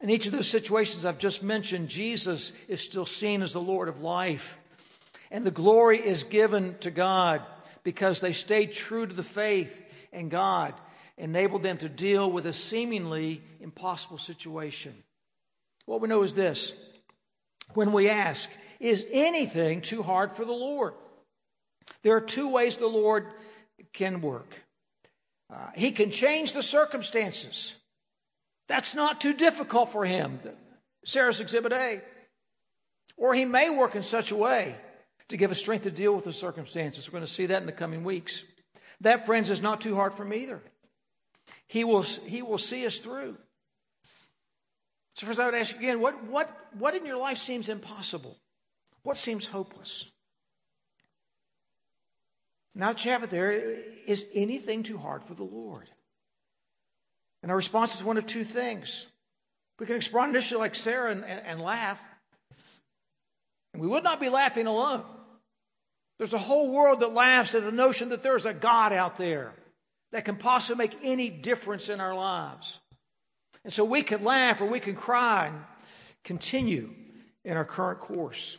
In 0.00 0.08
each 0.08 0.26
of 0.26 0.32
those 0.32 0.48
situations 0.48 1.04
I've 1.04 1.18
just 1.18 1.42
mentioned, 1.42 1.88
Jesus 1.88 2.52
is 2.68 2.80
still 2.80 3.06
seen 3.06 3.42
as 3.42 3.52
the 3.52 3.60
Lord 3.60 3.88
of 3.88 4.00
life. 4.00 4.58
And 5.30 5.44
the 5.44 5.50
glory 5.50 5.98
is 5.98 6.24
given 6.24 6.76
to 6.80 6.90
God 6.90 7.42
because 7.82 8.20
they 8.20 8.32
stayed 8.32 8.72
true 8.72 9.06
to 9.06 9.14
the 9.14 9.22
faith, 9.22 9.84
and 10.12 10.30
God 10.30 10.74
enabled 11.16 11.62
them 11.62 11.78
to 11.78 11.88
deal 11.88 12.30
with 12.30 12.46
a 12.46 12.52
seemingly 12.52 13.42
impossible 13.60 14.18
situation. 14.18 14.94
What 15.86 16.00
we 16.00 16.08
know 16.08 16.22
is 16.22 16.34
this 16.34 16.74
when 17.74 17.92
we 17.92 18.08
ask, 18.08 18.50
Is 18.80 19.06
anything 19.12 19.82
too 19.82 20.02
hard 20.02 20.32
for 20.32 20.44
the 20.44 20.52
Lord? 20.52 20.94
There 22.02 22.16
are 22.16 22.20
two 22.20 22.50
ways 22.50 22.76
the 22.76 22.86
Lord 22.86 23.26
can 23.92 24.20
work. 24.20 24.54
Uh, 25.52 25.70
he 25.74 25.90
can 25.90 26.10
change 26.10 26.52
the 26.52 26.62
circumstances. 26.62 27.76
That's 28.70 28.94
not 28.94 29.20
too 29.20 29.32
difficult 29.32 29.90
for 29.90 30.06
him. 30.06 30.38
Sarah's 31.04 31.40
exhibit 31.40 31.72
A. 31.72 32.02
Or 33.16 33.34
he 33.34 33.44
may 33.44 33.68
work 33.68 33.96
in 33.96 34.04
such 34.04 34.30
a 34.30 34.36
way 34.36 34.76
to 35.26 35.36
give 35.36 35.50
us 35.50 35.58
strength 35.58 35.82
to 35.82 35.90
deal 35.90 36.14
with 36.14 36.24
the 36.24 36.32
circumstances. 36.32 37.08
We're 37.08 37.18
going 37.18 37.26
to 37.26 37.32
see 37.32 37.46
that 37.46 37.60
in 37.60 37.66
the 37.66 37.72
coming 37.72 38.04
weeks. 38.04 38.44
That, 39.00 39.26
friends, 39.26 39.50
is 39.50 39.60
not 39.60 39.80
too 39.80 39.96
hard 39.96 40.14
for 40.14 40.24
me 40.24 40.44
either. 40.44 40.62
He 41.66 41.82
will, 41.82 42.02
he 42.02 42.42
will 42.42 42.58
see 42.58 42.86
us 42.86 42.98
through. 42.98 43.36
So, 45.16 45.26
first, 45.26 45.40
I 45.40 45.46
would 45.46 45.54
ask 45.56 45.72
you 45.72 45.78
again 45.78 46.00
what, 46.00 46.22
what, 46.26 46.56
what 46.78 46.94
in 46.94 47.04
your 47.04 47.18
life 47.18 47.38
seems 47.38 47.68
impossible? 47.68 48.36
What 49.02 49.16
seems 49.16 49.48
hopeless? 49.48 50.08
Now 52.76 52.92
that 52.92 53.04
you 53.04 53.10
have 53.10 53.24
it 53.24 53.30
there, 53.30 53.50
is 53.50 54.26
anything 54.32 54.84
too 54.84 54.96
hard 54.96 55.24
for 55.24 55.34
the 55.34 55.42
Lord? 55.42 55.90
And 57.42 57.50
our 57.50 57.56
response 57.56 57.94
is 57.94 58.04
one 58.04 58.18
of 58.18 58.26
two 58.26 58.44
things. 58.44 59.06
We 59.78 59.86
can 59.86 59.96
respond 59.96 60.30
initially 60.30 60.60
like 60.60 60.74
Sarah 60.74 61.10
and, 61.10 61.24
and, 61.24 61.40
and 61.44 61.60
laugh. 61.60 62.02
And 63.72 63.82
we 63.82 63.88
would 63.88 64.04
not 64.04 64.20
be 64.20 64.28
laughing 64.28 64.66
alone. 64.66 65.04
There's 66.18 66.34
a 66.34 66.38
whole 66.38 66.70
world 66.70 67.00
that 67.00 67.14
laughs 67.14 67.54
at 67.54 67.64
the 67.64 67.72
notion 67.72 68.10
that 68.10 68.22
there's 68.22 68.44
a 68.44 68.52
God 68.52 68.92
out 68.92 69.16
there 69.16 69.54
that 70.12 70.26
can 70.26 70.36
possibly 70.36 70.84
make 70.84 70.98
any 71.02 71.30
difference 71.30 71.88
in 71.88 72.00
our 72.00 72.14
lives. 72.14 72.78
And 73.64 73.72
so 73.72 73.84
we 73.84 74.02
can 74.02 74.22
laugh 74.22 74.60
or 74.60 74.66
we 74.66 74.80
can 74.80 74.96
cry 74.96 75.46
and 75.46 75.64
continue 76.24 76.90
in 77.44 77.56
our 77.56 77.64
current 77.64 78.00
course. 78.00 78.58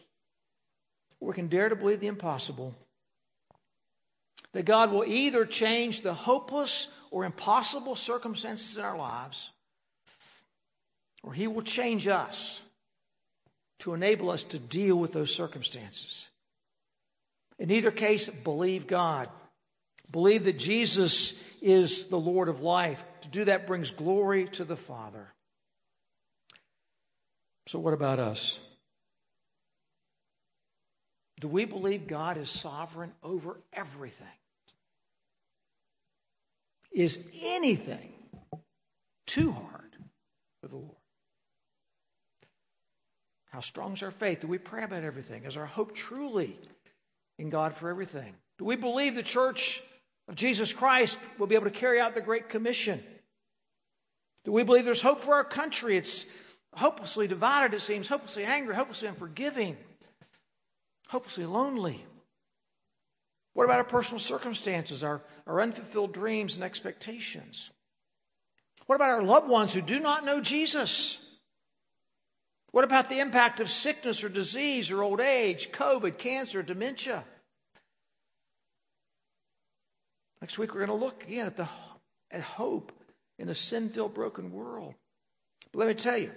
Or 1.20 1.30
we 1.30 1.34
can 1.36 1.48
dare 1.48 1.70
to 1.70 1.76
believe 1.76 2.00
the 2.00 2.08
impossible 2.08 2.74
that 4.54 4.66
God 4.66 4.92
will 4.92 5.06
either 5.06 5.46
change 5.46 6.02
the 6.02 6.14
hopeless 6.14 6.88
or 7.10 7.26
impossible 7.26 7.96
circumstances 7.96 8.78
in 8.78 8.84
our 8.84 8.98
lives, 8.98 9.52
or 11.24 11.34
He 11.34 11.48
will 11.48 11.62
change 11.62 12.08
us 12.08 12.62
to 13.80 13.94
enable 13.94 14.30
us 14.30 14.44
to 14.44 14.60
deal 14.60 14.96
with 14.96 15.14
those 15.14 15.34
circumstances. 15.34 16.30
In 17.58 17.72
either 17.72 17.92
case, 17.92 18.28
believe 18.28 18.88
God. 18.88 19.30
Believe 20.12 20.44
that 20.46 20.60
Jesus 20.60 21.42
is 21.62 22.08
the 22.08 22.20
Lord 22.20 22.50
of 22.50 22.62
life. 22.62 23.04
To 23.22 23.28
do 23.30 23.46
that 23.46 23.68
brings 23.68 23.92
glory 23.92 24.48
to 24.50 24.64
the 24.64 24.76
Father. 24.76 25.32
So, 27.68 27.80
what 27.80 27.94
about 27.94 28.20
us? 28.20 28.60
Do 31.40 31.48
we 31.48 31.66
believe 31.66 32.08
God 32.08 32.38
is 32.38 32.50
sovereign 32.50 33.14
over 33.24 33.60
everything? 33.74 34.28
Is 36.92 37.20
anything 37.42 38.14
too 39.28 39.52
hard 39.52 39.96
for 40.62 40.68
the 40.68 40.78
Lord? 40.78 40.96
How 43.52 43.62
strong 43.62 43.94
is 43.94 44.04
our 44.04 44.12
faith? 44.12 44.42
Do 44.42 44.48
we 44.48 44.58
pray 44.58 44.84
about 44.84 45.04
everything? 45.04 45.44
Is 45.44 45.58
our 45.58 45.66
hope 45.66 45.94
truly 45.94 46.58
in 47.38 47.50
God 47.50 47.76
for 47.76 47.90
everything? 47.90 48.34
Do 48.58 48.66
we 48.66 48.76
believe 48.76 49.16
the 49.16 49.24
church 49.24 49.84
of 50.28 50.36
Jesus 50.36 50.72
Christ 50.72 51.18
will 51.38 51.48
be 51.48 51.56
able 51.56 51.66
to 51.66 51.72
carry 51.72 52.00
out 52.00 52.14
the 52.14 52.22
Great 52.22 52.50
Commission? 52.50 53.04
Do 54.44 54.52
we 54.52 54.64
believe 54.64 54.86
there's 54.86 55.02
hope 55.02 55.20
for 55.20 55.34
our 55.34 55.44
country? 55.44 55.98
It's 55.98 56.26
hopelessly 56.76 57.28
divided, 57.28 57.76
it 57.76 57.82
seems, 57.82 58.08
hopelessly 58.08 58.46
angry, 58.46 58.76
hopelessly 58.76 59.08
unforgiving, 59.08 59.78
hopelessly 61.10 61.46
lonely. 61.46 62.06
What 63.54 63.66
about 63.66 63.80
our 63.80 63.84
personal 63.84 64.20
circumstances, 64.20 65.04
our, 65.04 65.22
our 65.46 65.62
unfulfilled 65.62 66.14
dreams 66.14 66.56
and 66.56 66.64
expectations? 66.64 67.72
What 68.86 68.96
about 68.96 69.10
our 69.10 69.24
loved 69.24 69.50
ones 69.50 69.74
who 69.74 69.82
do 69.82 70.00
not 70.00 70.26
know 70.26 70.42
Jesus? 70.42 71.40
What 72.72 72.86
about 72.86 73.10
the 73.10 73.20
impact 73.20 73.60
of 73.60 73.70
sickness 73.70 74.24
or 74.24 74.30
disease 74.30 74.92
or 74.92 75.04
old 75.04 75.20
age, 75.20 75.72
COVID, 75.72 76.18
cancer, 76.18 76.64
dementia? 76.64 77.26
Next 80.40 80.58
week, 80.58 80.74
we're 80.74 80.86
going 80.86 81.00
to 81.00 81.06
look 81.06 81.24
again 81.24 81.46
at, 81.46 81.58
the, 81.58 81.68
at 82.32 82.42
hope 82.42 82.94
in 83.38 83.50
a 83.50 83.56
sin 83.56 83.90
filled, 83.90 84.14
broken 84.14 84.52
world. 84.52 84.96
But 85.72 85.80
let 85.80 85.88
me 85.90 85.94
tell 85.94 86.18
you, 86.18 86.32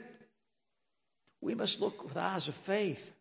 we 1.41 1.55
must 1.55 1.81
look 1.81 2.05
with 2.05 2.17
eyes 2.17 2.49
of 2.49 2.55
faith, 2.55 3.14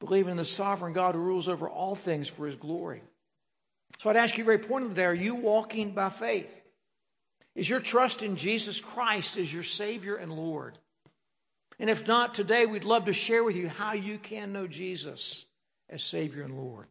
believing 0.00 0.32
in 0.32 0.36
the 0.36 0.44
sovereign 0.44 0.92
God 0.92 1.14
who 1.14 1.20
rules 1.20 1.48
over 1.48 1.68
all 1.68 1.94
things 1.94 2.28
for 2.28 2.46
his 2.46 2.56
glory. 2.56 3.02
So 3.98 4.10
I'd 4.10 4.16
ask 4.16 4.36
you 4.36 4.44
very 4.44 4.58
pointedly 4.58 4.94
today 4.94 5.06
are 5.06 5.14
you 5.14 5.34
walking 5.34 5.92
by 5.92 6.10
faith? 6.10 6.62
Is 7.54 7.68
your 7.68 7.80
trust 7.80 8.22
in 8.22 8.36
Jesus 8.36 8.80
Christ 8.80 9.36
as 9.36 9.52
your 9.52 9.62
Savior 9.62 10.16
and 10.16 10.32
Lord? 10.32 10.78
And 11.78 11.88
if 11.88 12.06
not, 12.06 12.34
today 12.34 12.66
we'd 12.66 12.84
love 12.84 13.06
to 13.06 13.12
share 13.12 13.44
with 13.44 13.56
you 13.56 13.68
how 13.68 13.92
you 13.92 14.18
can 14.18 14.52
know 14.52 14.66
Jesus 14.66 15.46
as 15.88 16.02
Savior 16.02 16.42
and 16.42 16.56
Lord. 16.56 16.86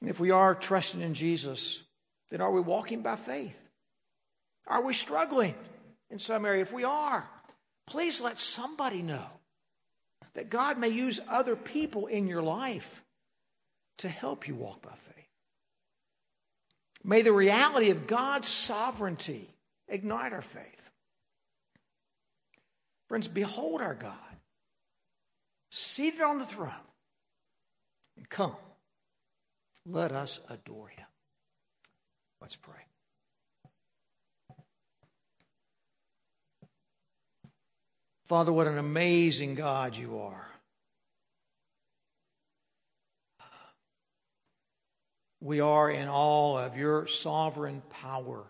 And 0.00 0.08
if 0.08 0.20
we 0.20 0.30
are 0.30 0.54
trusting 0.54 1.00
in 1.00 1.14
Jesus, 1.14 1.82
then 2.30 2.40
are 2.40 2.50
we 2.50 2.60
walking 2.60 3.02
by 3.02 3.16
faith? 3.16 3.58
Are 4.66 4.82
we 4.82 4.92
struggling 4.92 5.54
in 6.10 6.18
some 6.18 6.46
area? 6.46 6.62
If 6.62 6.72
we 6.72 6.84
are, 6.84 7.28
please 7.86 8.20
let 8.20 8.38
somebody 8.38 9.02
know 9.02 9.26
that 10.34 10.50
God 10.50 10.78
may 10.78 10.88
use 10.88 11.20
other 11.28 11.56
people 11.56 12.06
in 12.06 12.26
your 12.26 12.42
life 12.42 13.02
to 13.98 14.08
help 14.08 14.48
you 14.48 14.54
walk 14.54 14.82
by 14.82 14.94
faith. 14.94 15.16
May 17.02 17.22
the 17.22 17.32
reality 17.32 17.90
of 17.90 18.06
God's 18.06 18.48
sovereignty 18.48 19.48
ignite 19.88 20.32
our 20.32 20.42
faith. 20.42 20.90
Friends, 23.08 23.26
behold 23.26 23.80
our 23.80 23.94
God, 23.94 24.14
seated 25.70 26.20
on 26.20 26.38
the 26.38 26.46
throne. 26.46 26.70
And 28.16 28.28
come, 28.28 28.54
let 29.84 30.12
us 30.12 30.40
adore 30.48 30.88
him. 30.88 31.06
Let's 32.40 32.56
pray. 32.56 32.89
Father, 38.30 38.52
what 38.52 38.68
an 38.68 38.78
amazing 38.78 39.56
God 39.56 39.96
you 39.96 40.20
are. 40.20 40.48
We 45.40 45.58
are 45.58 45.90
in 45.90 46.06
all 46.06 46.56
of 46.56 46.76
your 46.76 47.08
sovereign 47.08 47.82
power. 47.90 48.44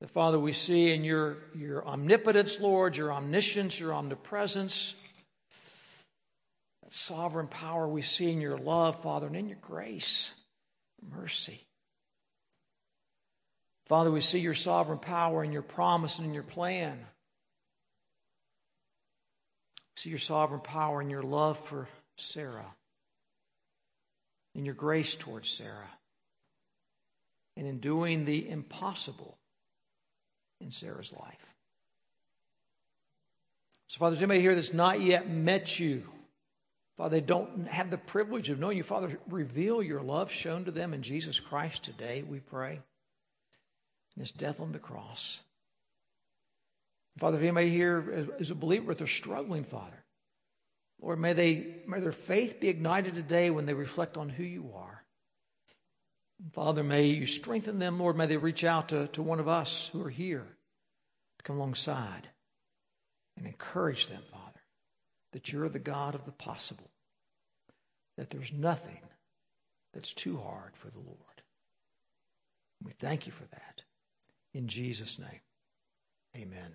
The 0.00 0.06
Father, 0.06 0.38
we 0.38 0.52
see 0.52 0.92
in 0.92 1.02
your, 1.02 1.36
your 1.56 1.84
omnipotence, 1.84 2.60
Lord, 2.60 2.96
your 2.96 3.12
omniscience, 3.12 3.80
your 3.80 3.92
omnipresence, 3.92 4.94
that 6.84 6.92
sovereign 6.92 7.48
power 7.48 7.88
we 7.88 8.02
see 8.02 8.30
in 8.30 8.40
your 8.40 8.56
love, 8.56 9.02
Father, 9.02 9.26
and 9.26 9.34
in 9.34 9.48
your 9.48 9.58
grace, 9.62 10.32
mercy. 11.10 11.60
Father, 13.86 14.12
we 14.12 14.20
see 14.20 14.38
your 14.38 14.54
sovereign 14.54 15.00
power 15.00 15.42
in 15.42 15.50
your 15.50 15.62
promise 15.62 16.20
and 16.20 16.28
in 16.28 16.34
your 16.34 16.44
plan. 16.44 17.04
See 19.96 20.10
your 20.10 20.18
sovereign 20.18 20.60
power 20.60 21.00
and 21.00 21.10
your 21.10 21.22
love 21.22 21.58
for 21.58 21.88
Sarah, 22.16 22.74
in 24.54 24.64
your 24.64 24.74
grace 24.74 25.14
towards 25.14 25.48
Sarah, 25.50 25.90
and 27.56 27.66
in 27.66 27.78
doing 27.78 28.24
the 28.24 28.48
impossible 28.48 29.38
in 30.60 30.70
Sarah's 30.70 31.12
life. 31.12 31.54
So, 33.88 33.98
Father, 33.98 34.16
there's 34.16 34.22
anybody 34.22 34.40
here 34.40 34.54
that's 34.54 34.74
not 34.74 35.00
yet 35.00 35.28
met 35.28 35.78
you. 35.78 36.04
Father, 36.96 37.16
they 37.16 37.26
don't 37.26 37.68
have 37.68 37.90
the 37.90 37.98
privilege 37.98 38.50
of 38.50 38.58
knowing 38.58 38.76
you. 38.76 38.82
Father, 38.82 39.18
reveal 39.28 39.82
your 39.82 40.00
love 40.00 40.30
shown 40.30 40.64
to 40.64 40.70
them 40.70 40.94
in 40.94 41.02
Jesus 41.02 41.38
Christ 41.40 41.84
today, 41.84 42.22
we 42.22 42.40
pray. 42.40 42.80
In 44.16 44.20
his 44.20 44.30
death 44.30 44.60
on 44.60 44.72
the 44.72 44.78
cross. 44.78 45.42
Father, 47.18 47.36
if 47.36 47.42
anybody 47.42 47.70
here 47.70 48.28
is 48.38 48.50
a 48.50 48.56
believer, 48.56 48.86
but 48.86 48.98
they're 48.98 49.06
struggling, 49.06 49.64
Father, 49.64 50.04
Lord, 51.00 51.20
may, 51.20 51.32
they, 51.32 51.76
may 51.86 52.00
their 52.00 52.12
faith 52.12 52.60
be 52.60 52.68
ignited 52.68 53.14
today 53.14 53.50
when 53.50 53.66
they 53.66 53.74
reflect 53.74 54.16
on 54.16 54.28
who 54.28 54.42
you 54.42 54.72
are. 54.74 55.04
Father, 56.52 56.82
may 56.82 57.06
you 57.06 57.26
strengthen 57.26 57.78
them, 57.78 58.00
Lord. 58.00 58.16
May 58.16 58.26
they 58.26 58.36
reach 58.36 58.64
out 58.64 58.88
to, 58.88 59.06
to 59.08 59.22
one 59.22 59.38
of 59.38 59.48
us 59.48 59.88
who 59.92 60.02
are 60.02 60.10
here 60.10 60.46
to 61.38 61.42
come 61.44 61.56
alongside 61.56 62.28
and 63.36 63.46
encourage 63.46 64.08
them, 64.08 64.22
Father, 64.30 64.60
that 65.32 65.52
you're 65.52 65.68
the 65.68 65.78
God 65.78 66.14
of 66.14 66.24
the 66.24 66.32
possible, 66.32 66.90
that 68.16 68.30
there's 68.30 68.52
nothing 68.52 69.00
that's 69.92 70.12
too 70.12 70.36
hard 70.36 70.76
for 70.76 70.90
the 70.90 70.98
Lord. 70.98 71.18
We 72.82 72.92
thank 72.92 73.26
you 73.26 73.32
for 73.32 73.44
that. 73.44 73.82
In 74.52 74.68
Jesus' 74.68 75.18
name, 75.18 75.40
amen. 76.36 76.74